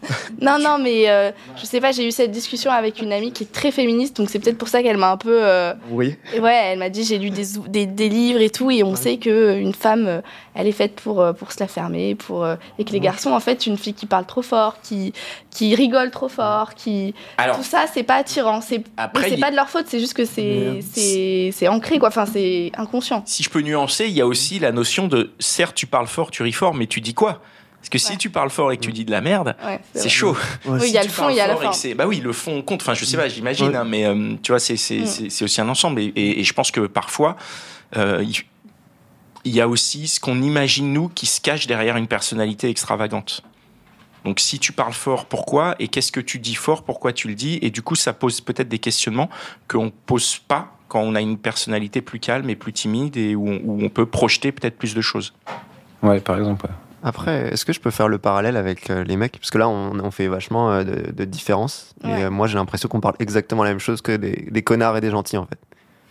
Non, 0.42 0.58
non, 0.60 0.78
mais 0.80 1.10
euh, 1.10 1.32
je 1.56 1.66
sais 1.66 1.80
pas, 1.80 1.92
j'ai 1.92 2.06
eu 2.08 2.12
cette 2.12 2.32
discussion 2.32 2.72
avec 2.72 3.02
une 3.02 3.14
amie 3.14 3.32
qui 3.32 3.44
est 3.44 3.52
très 3.52 3.72
féministe, 3.72 4.18
donc 4.18 4.30
c'est 4.30 4.40
peut-être 4.40 4.58
pour 4.58 4.68
ça 4.68 4.84
qu'elle 4.84 4.98
m'a 4.98 5.12
un 5.12 5.18
peu. 5.18 5.38
euh, 5.44 5.74
Oui. 5.90 6.16
ouais, 6.40 6.62
elle 6.66 6.80
m'a 6.80 6.90
dit 6.90 7.04
j'ai 7.04 7.18
lu 7.18 7.30
des, 7.30 7.46
des, 7.70 7.86
des 7.86 8.10
livres 8.10 8.42
et 8.42 8.50
tout, 8.50 8.70
et 8.72 8.84
on 8.84 8.96
sait 8.96 9.18
que 9.18 9.58
une 9.58 9.74
femme, 9.74 10.06
euh, 10.08 10.22
elle 10.56 10.68
est 10.68 10.72
faite 10.74 10.96
pour, 10.96 11.22
euh, 11.22 11.32
pour 11.34 11.52
se 11.52 11.60
la 11.60 11.68
fermer, 11.68 12.16
pour, 12.16 12.44
euh, 12.44 12.56
et 12.78 12.84
que 12.84 12.92
les 12.92 13.00
garçons, 13.00 13.32
en 13.32 13.40
fait, 13.40 13.66
une 13.66 13.78
fille 13.78 13.94
qui 13.94 14.06
parle 14.06 14.26
trop 14.26 14.42
fort, 14.42 14.78
qui, 14.84 15.14
qui 15.52 15.76
rigole 15.76 16.12
trop 16.12 16.30
fort, 16.30 16.74
qui. 16.76 17.14
Alors, 17.38 17.58
Tout 17.58 17.64
ça, 17.64 17.86
c'est 17.92 18.04
pas 18.04 18.16
attirant. 18.16 18.60
C'est 18.62 18.80
mais 18.80 18.84
après, 18.98 19.30
c'est 19.30 19.36
il- 19.36 19.40
pas 19.40 19.52
de 19.52 19.56
leur 19.56 19.70
faute, 19.70 19.86
c'est 19.88 20.00
juste 20.00 20.14
que 20.14 20.24
Mais, 20.24 20.28
euh, 20.38 20.80
c'est 20.82 20.92
c'est- 21.14 21.50
c'est 21.54 21.68
ancré, 21.68 22.00
quoi. 22.00 22.10
Enfin, 22.10 22.26
c'est 22.26 22.72
inconscient. 22.78 23.24
si 23.26 23.44
je 23.44 23.50
peux 23.50 23.62
nuancer, 23.62 24.06
il 24.06 24.14
y 24.14 24.22
a 24.22 24.28
aussi 24.28 24.60
la 24.60 24.72
notion 24.72 25.08
de 25.08 25.32
certes, 25.40 25.76
tu 25.76 25.86
parles 25.88 26.08
fort, 26.08 26.32
tu 26.32 26.44
ris 26.44 26.52
fort, 26.52 26.74
mais 26.74 26.88
tu 26.88 27.00
dis 27.02 27.14
quoi? 27.14 27.42
Parce 27.84 27.90
que 27.90 27.98
si 27.98 28.12
Ouais. 28.14 28.18
tu 28.18 28.30
parles 28.30 28.50
fort 28.50 28.72
et 28.72 28.78
que 28.78 28.82
tu 28.82 28.94
dis 28.94 29.04
de 29.04 29.12
la 29.12 29.20
merde, 29.20 29.58
Ouais, 29.62 29.78
c'est 29.94 30.08
chaud. 30.08 30.38
Oui, 30.66 30.80
il 30.84 30.88
Si 30.88 30.92
y 30.94 30.98
a 30.98 31.04
le 31.04 31.10
fond, 31.10 31.28
il 31.28 31.36
y 31.36 31.42
a 31.42 31.48
la 31.48 31.74
c'est- 31.74 31.94
Bah 31.96 32.08
oui, 32.08 32.22
le 32.22 32.32
fond 32.32 32.62
compte. 32.62 32.82
Enfin, 32.82 32.94
je 32.94 33.04
sais 33.04 33.18
pas, 33.18 33.28
j'imagine, 33.28 33.68
Ouais. 33.68 33.76
hein, 33.76 33.84
mais 33.84 34.06
euh, 34.06 34.36
tu 34.42 34.54
vois, 34.54 34.60
c'est 34.60 34.76
Mm. 34.76 35.06
c'est- 35.06 35.44
aussi 35.44 35.60
un 35.60 35.68
ensemble. 35.68 36.00
Et, 36.00 36.06
et- 36.16 36.40
et 36.40 36.44
je 36.46 36.54
pense 36.54 36.72
que 36.72 36.88
parfois, 36.88 37.36
euh, 37.98 38.24
il 38.26 38.34
il 39.46 39.54
y 39.54 39.60
a 39.60 39.68
aussi 39.68 40.08
ce 40.08 40.22
qu'on 40.22 40.42
imagine 40.42 40.94
nous 40.94 41.10
qui 41.10 41.26
se 41.26 41.42
cache 41.42 41.68
derrière 41.68 41.98
une 41.98 42.08
personnalité 42.08 42.70
extravagante. 42.70 43.42
Donc 44.24 44.40
si 44.40 44.58
tu 44.58 44.72
parles 44.72 44.94
fort, 44.94 45.26
pourquoi? 45.26 45.76
Et 45.80 45.90
qu'est-ce 45.90 46.14
que 46.14 46.22
tu 46.22 46.40
dis 46.40 46.56
fort? 46.56 46.84
Pourquoi 46.84 47.12
tu 47.12 47.28
le 47.28 47.36
dis? 47.36 47.60
Et 47.62 47.70
du 47.70 47.82
coup, 47.82 47.96
ça 47.96 48.14
pose 48.14 48.40
peut-être 48.40 48.70
des 48.70 48.80
questionnements 48.80 49.30
qu'on 49.68 49.90
pose 49.92 50.38
pas 50.48 50.78
quand 50.88 51.02
on 51.02 51.14
a 51.14 51.20
une 51.20 51.38
personnalité 51.38 52.00
plus 52.02 52.20
calme 52.22 52.50
et 52.50 52.56
plus 52.56 52.72
timide 52.72 53.18
et 53.18 53.36
où 53.36 53.50
on, 53.50 53.60
où 53.66 53.84
on 53.84 53.90
peut 53.90 54.06
projeter 54.06 54.54
peut-être 54.54 54.78
plus 54.78 54.96
de 54.96 55.02
choses. 55.02 55.34
ouais, 56.04 56.22
par 56.22 56.38
exemple. 56.38 56.66
ouais. 56.68 56.72
Après, 57.04 57.52
est-ce 57.54 57.66
que 57.66 57.74
je 57.74 57.80
peux 57.82 57.92
faire 57.92 58.08
le 58.08 58.18
parallèle 58.18 58.56
avec 58.56 58.90
euh, 58.90 59.04
les 59.04 59.18
mecs? 59.18 59.34
Parce 59.38 59.52
que 59.52 59.58
là, 59.58 59.68
on, 59.68 60.00
on 60.00 60.12
fait 60.12 60.28
vachement 60.28 60.72
euh, 60.72 60.84
de, 60.84 61.12
de 61.12 61.26
différences. 61.26 61.94
Ouais. 62.04 62.22
Et 62.22 62.24
euh, 62.24 62.30
moi, 62.32 62.48
j'ai 62.48 62.56
l'impression 62.56 62.88
qu'on 62.88 63.02
parle 63.02 63.16
exactement 63.20 63.64
la 63.64 63.70
même 63.72 63.80
chose 63.80 64.02
que 64.02 64.16
des, 64.16 64.48
des 64.50 64.62
connards 64.62 64.96
et 64.98 65.02
des 65.02 65.12
gentils, 65.12 65.38
en 65.38 65.46
fait. 65.46 65.60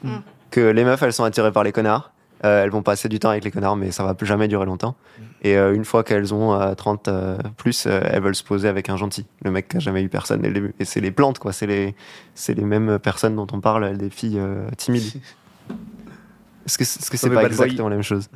Mm. 0.04 0.16
Que 0.50 0.60
les 0.60 0.84
meufs, 0.84 1.02
elles 1.02 1.12
sont 1.14 1.24
attirées 1.24 1.50
par 1.52 1.64
les 1.64 1.72
connards. 1.72 2.12
euh, 2.44 2.62
elles 2.64 2.70
vont 2.70 2.82
passer 2.82 3.08
du 3.08 3.18
temps 3.18 3.30
avec 3.30 3.42
les 3.44 3.50
connards, 3.50 3.76
mais 3.76 3.90
ça 3.90 4.04
va 4.04 4.12
plus 4.14 4.26
jamais 4.26 4.48
durer 4.48 4.66
longtemps. 4.66 4.94
Et 5.42 5.56
euh, 5.56 5.74
une 5.74 5.84
fois 5.86 6.04
qu'elles 6.04 6.34
ont 6.34 6.52
euh, 6.52 6.74
30 6.74 7.08
euh, 7.08 7.38
plus, 7.56 7.86
euh, 7.86 8.00
elles 8.04 8.22
veulent 8.22 8.34
se 8.34 8.44
poser 8.44 8.68
avec 8.68 8.90
un 8.90 8.96
gentil. 8.98 9.24
Le 9.44 9.50
mec 9.50 9.68
qui 9.68 9.78
a 9.78 9.80
jamais 9.80 10.02
eu 10.02 10.08
personne 10.10 10.42
dès 10.42 10.48
le 10.48 10.54
début. 10.54 10.74
Et 10.78 10.84
c'est 10.84 11.00
les 11.00 11.10
plantes, 11.10 11.38
quoi. 11.38 11.52
C'est 11.52 11.66
les, 11.66 11.94
c'est 12.34 12.52
les 12.54 12.64
mêmes 12.64 12.98
personnes 12.98 13.34
dont 13.34 13.46
on 13.52 13.60
parle, 13.60 13.96
des 13.96 14.10
filles 14.10 14.38
euh, 14.38 14.68
timides. 14.76 15.04
Est-ce 16.66 16.78
que, 16.78 16.84
est-ce 16.84 17.10
que 17.10 17.16
c'est 17.16 17.28
pas 17.30 17.42
exactement 17.42 17.88
la 17.88 17.96
même 17.96 18.04
chose? 18.04 18.28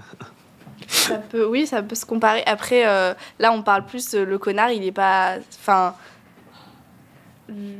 Ça 1.09 1.17
peut, 1.19 1.45
oui, 1.47 1.67
ça 1.67 1.83
peut 1.83 1.95
se 1.95 2.05
comparer. 2.07 2.43
Après, 2.47 2.87
euh, 2.87 3.15
là, 3.39 3.53
on 3.53 3.63
parle 3.63 3.85
plus, 3.87 4.15
euh, 4.15 4.25
le 4.25 4.39
connard, 4.39 4.71
il 4.71 4.85
est 4.85 4.93
pas. 4.93 5.35
Enfin. 5.61 5.95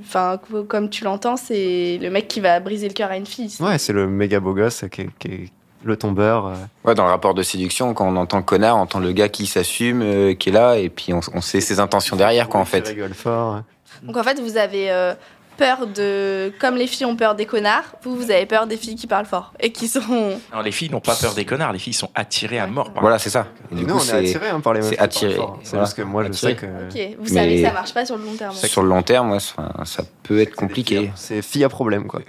Enfin, 0.01 0.39
co- 0.49 0.63
comme 0.63 0.89
tu 0.91 1.03
l'entends, 1.03 1.37
c'est 1.37 1.99
le 2.01 2.09
mec 2.11 2.29
qui 2.29 2.41
va 2.41 2.61
briser 2.61 2.87
le 2.87 2.95
cœur 2.95 3.11
à 3.11 3.17
une 3.17 3.27
fille. 3.27 3.53
Ouais, 3.61 3.79
c'est 3.79 3.93
le 3.93 4.07
méga 4.07 4.39
beau 4.39 4.55
gosse 4.55 4.85
qui 4.93 5.03
est, 5.03 5.09
qui 5.19 5.29
est 5.29 5.49
le 5.83 5.97
tombeur. 5.97 6.47
euh. 6.47 6.55
Ouais, 6.85 6.95
dans 6.95 7.05
le 7.05 7.11
rapport 7.11 7.35
de 7.35 7.43
séduction, 7.43 7.93
quand 7.93 8.07
on 8.07 8.15
entend 8.17 8.43
connard, 8.43 8.77
on 8.77 8.81
entend 8.83 9.01
le 9.01 9.11
gars 9.11 9.29
qui 9.29 9.47
s'assume, 9.47 10.03
euh, 10.03 10.35
qui 10.35 10.51
est 10.51 10.53
là, 10.53 10.77
et 10.77 10.89
puis 10.89 11.13
on, 11.13 11.21
on 11.35 11.41
sait 11.41 11.61
ses 11.61 11.81
intentions 11.81 12.15
derrière, 12.15 12.49
quoi, 12.49 12.61
en 12.61 12.65
fait. 12.65 12.87
rigole 12.87 13.15
fort. 13.15 13.63
Donc 14.03 14.17
en 14.17 14.23
fait, 14.23 14.39
vous 14.41 14.57
avez. 14.57 14.91
euh, 14.93 15.15
peur 15.57 15.87
de. 15.87 16.53
Comme 16.61 16.77
les 16.77 16.87
filles 16.87 17.07
ont 17.07 17.17
peur 17.17 17.35
des 17.35 17.47
connards, 17.47 17.85
vous, 18.03 18.15
vous 18.17 18.31
avez 18.31 18.47
peur 18.47 18.67
des 18.67 18.77
filles 18.77 18.97
qui 18.97 19.07
parlent 19.07 19.27
fort 19.27 19.53
et 19.61 19.73
qui 19.73 19.89
sont. 19.89 20.39
Alors, 20.53 20.63
les 20.65 20.73
filles 20.73 20.91
n'ont 20.91 21.01
pas 21.01 21.15
peur 21.17 21.35
des 21.35 21.45
connards, 21.45 21.73
les 21.73 21.79
filles 21.79 21.93
sont 21.95 22.11
attirées 22.15 22.59
à 22.59 22.67
mort 22.67 22.93
par 22.93 23.03
Voilà, 23.03 23.19
c'est 23.19 23.31
ça. 23.31 23.47
Et 23.73 23.75
du 23.77 23.83
Nous, 23.85 23.89
coup, 23.95 24.01
on 24.01 24.03
est 24.03 24.05
c'est 24.07 24.17
attirés 24.19 24.49
hein, 24.51 24.61
par 24.61 24.75
les 24.75 24.81
meufs. 24.81 24.91
c'est 24.91 24.99
attiré. 24.99 25.37
C'est 25.63 25.71
Voilà. 25.71 25.85
juste 25.85 25.97
que 25.97 26.03
moi, 26.03 26.25
je 26.27 26.33
sais 26.33 26.55
que. 26.55 26.67
Ok, 26.67 27.17
vous 27.19 27.25
Mais- 27.25 27.29
savez 27.29 27.57
que 27.63 27.69
ça 27.69 27.73
marche 27.75 27.95
pas 27.95 28.05
sur 28.07 28.17
le 28.17 28.25
long 28.25 28.35
terme. 28.37 28.55
sur 28.55 28.83
le 28.83 28.89
long 28.89 29.03
terme, 29.03 29.33
ouais, 29.33 29.41
ça, 29.41 29.73
ça 29.85 30.03
peut 30.23 30.41
être 30.41 30.55
compliqué. 30.55 31.11
C'est 31.15 31.43
fille 31.43 31.65
à 31.65 31.69
problème, 31.69 32.07
quoi. 32.07 32.21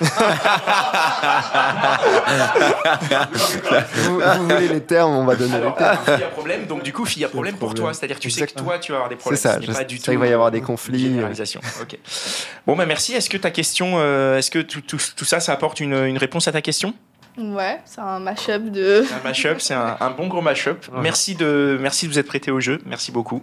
vous, 3.94 4.20
vous 4.20 4.48
voulez 4.48 4.68
les 4.68 4.80
termes, 4.80 5.12
on 5.12 5.24
va 5.24 5.34
donner 5.36 5.58
les 5.60 5.72
termes. 5.74 5.98
fille 6.04 6.14
à 6.24 6.28
problème, 6.28 6.66
donc 6.66 6.82
du 6.82 6.92
coup, 6.92 7.04
fille 7.04 7.24
à 7.24 7.28
problème 7.28 7.54
pour 7.56 7.68
problème. 7.68 7.84
toi. 7.86 7.94
C'est-à-dire 7.94 8.16
que 8.16 8.20
tu 8.22 8.30
sais 8.30 8.46
que 8.46 8.54
toi, 8.54 8.78
tu 8.78 8.92
vas 8.92 8.98
avoir 8.98 9.08
des 9.08 9.16
C'est 9.16 9.20
problèmes. 9.20 9.40
ça, 9.40 9.54
Ce 9.54 9.58
n'est 9.60 9.66
je 9.66 9.72
pas 9.72 9.78
sais 9.78 9.84
du 9.84 9.98
qu'il 9.98 10.18
va 10.18 10.26
y 10.26 10.28
tout, 10.28 10.34
avoir 10.34 10.50
des 10.50 10.60
conflits. 10.60 11.02
généralisation. 11.02 11.60
Ok. 11.82 11.98
Bon, 12.70 12.76
bah 12.76 12.86
merci. 12.86 13.14
Est-ce 13.14 13.28
que 13.28 13.36
ta 13.36 13.50
question, 13.50 13.94
euh, 13.96 14.38
est-ce 14.38 14.48
que 14.48 14.60
tout, 14.60 14.80
tout- 14.80 14.98
tout 15.16 15.24
ça, 15.24 15.40
ça 15.40 15.52
apporte 15.52 15.80
une, 15.80 15.92
une 15.92 16.18
réponse 16.18 16.46
à 16.46 16.52
ta 16.52 16.62
question? 16.62 16.94
Ouais, 17.36 17.80
c'est 17.84 18.00
un 18.00 18.20
mash-up 18.20 18.62
de. 18.70 19.04
Un 19.12 19.24
mashup, 19.24 19.60
c'est 19.60 19.74
un, 19.74 19.96
un 19.98 20.10
bon 20.10 20.28
gros 20.28 20.40
mashup. 20.40 20.86
Ouais. 20.92 21.00
Merci 21.02 21.34
de, 21.34 21.76
merci 21.80 22.06
de 22.06 22.12
vous 22.12 22.18
être 22.20 22.28
prêté 22.28 22.52
au 22.52 22.60
jeu. 22.60 22.78
Merci 22.86 23.10
beaucoup. 23.10 23.42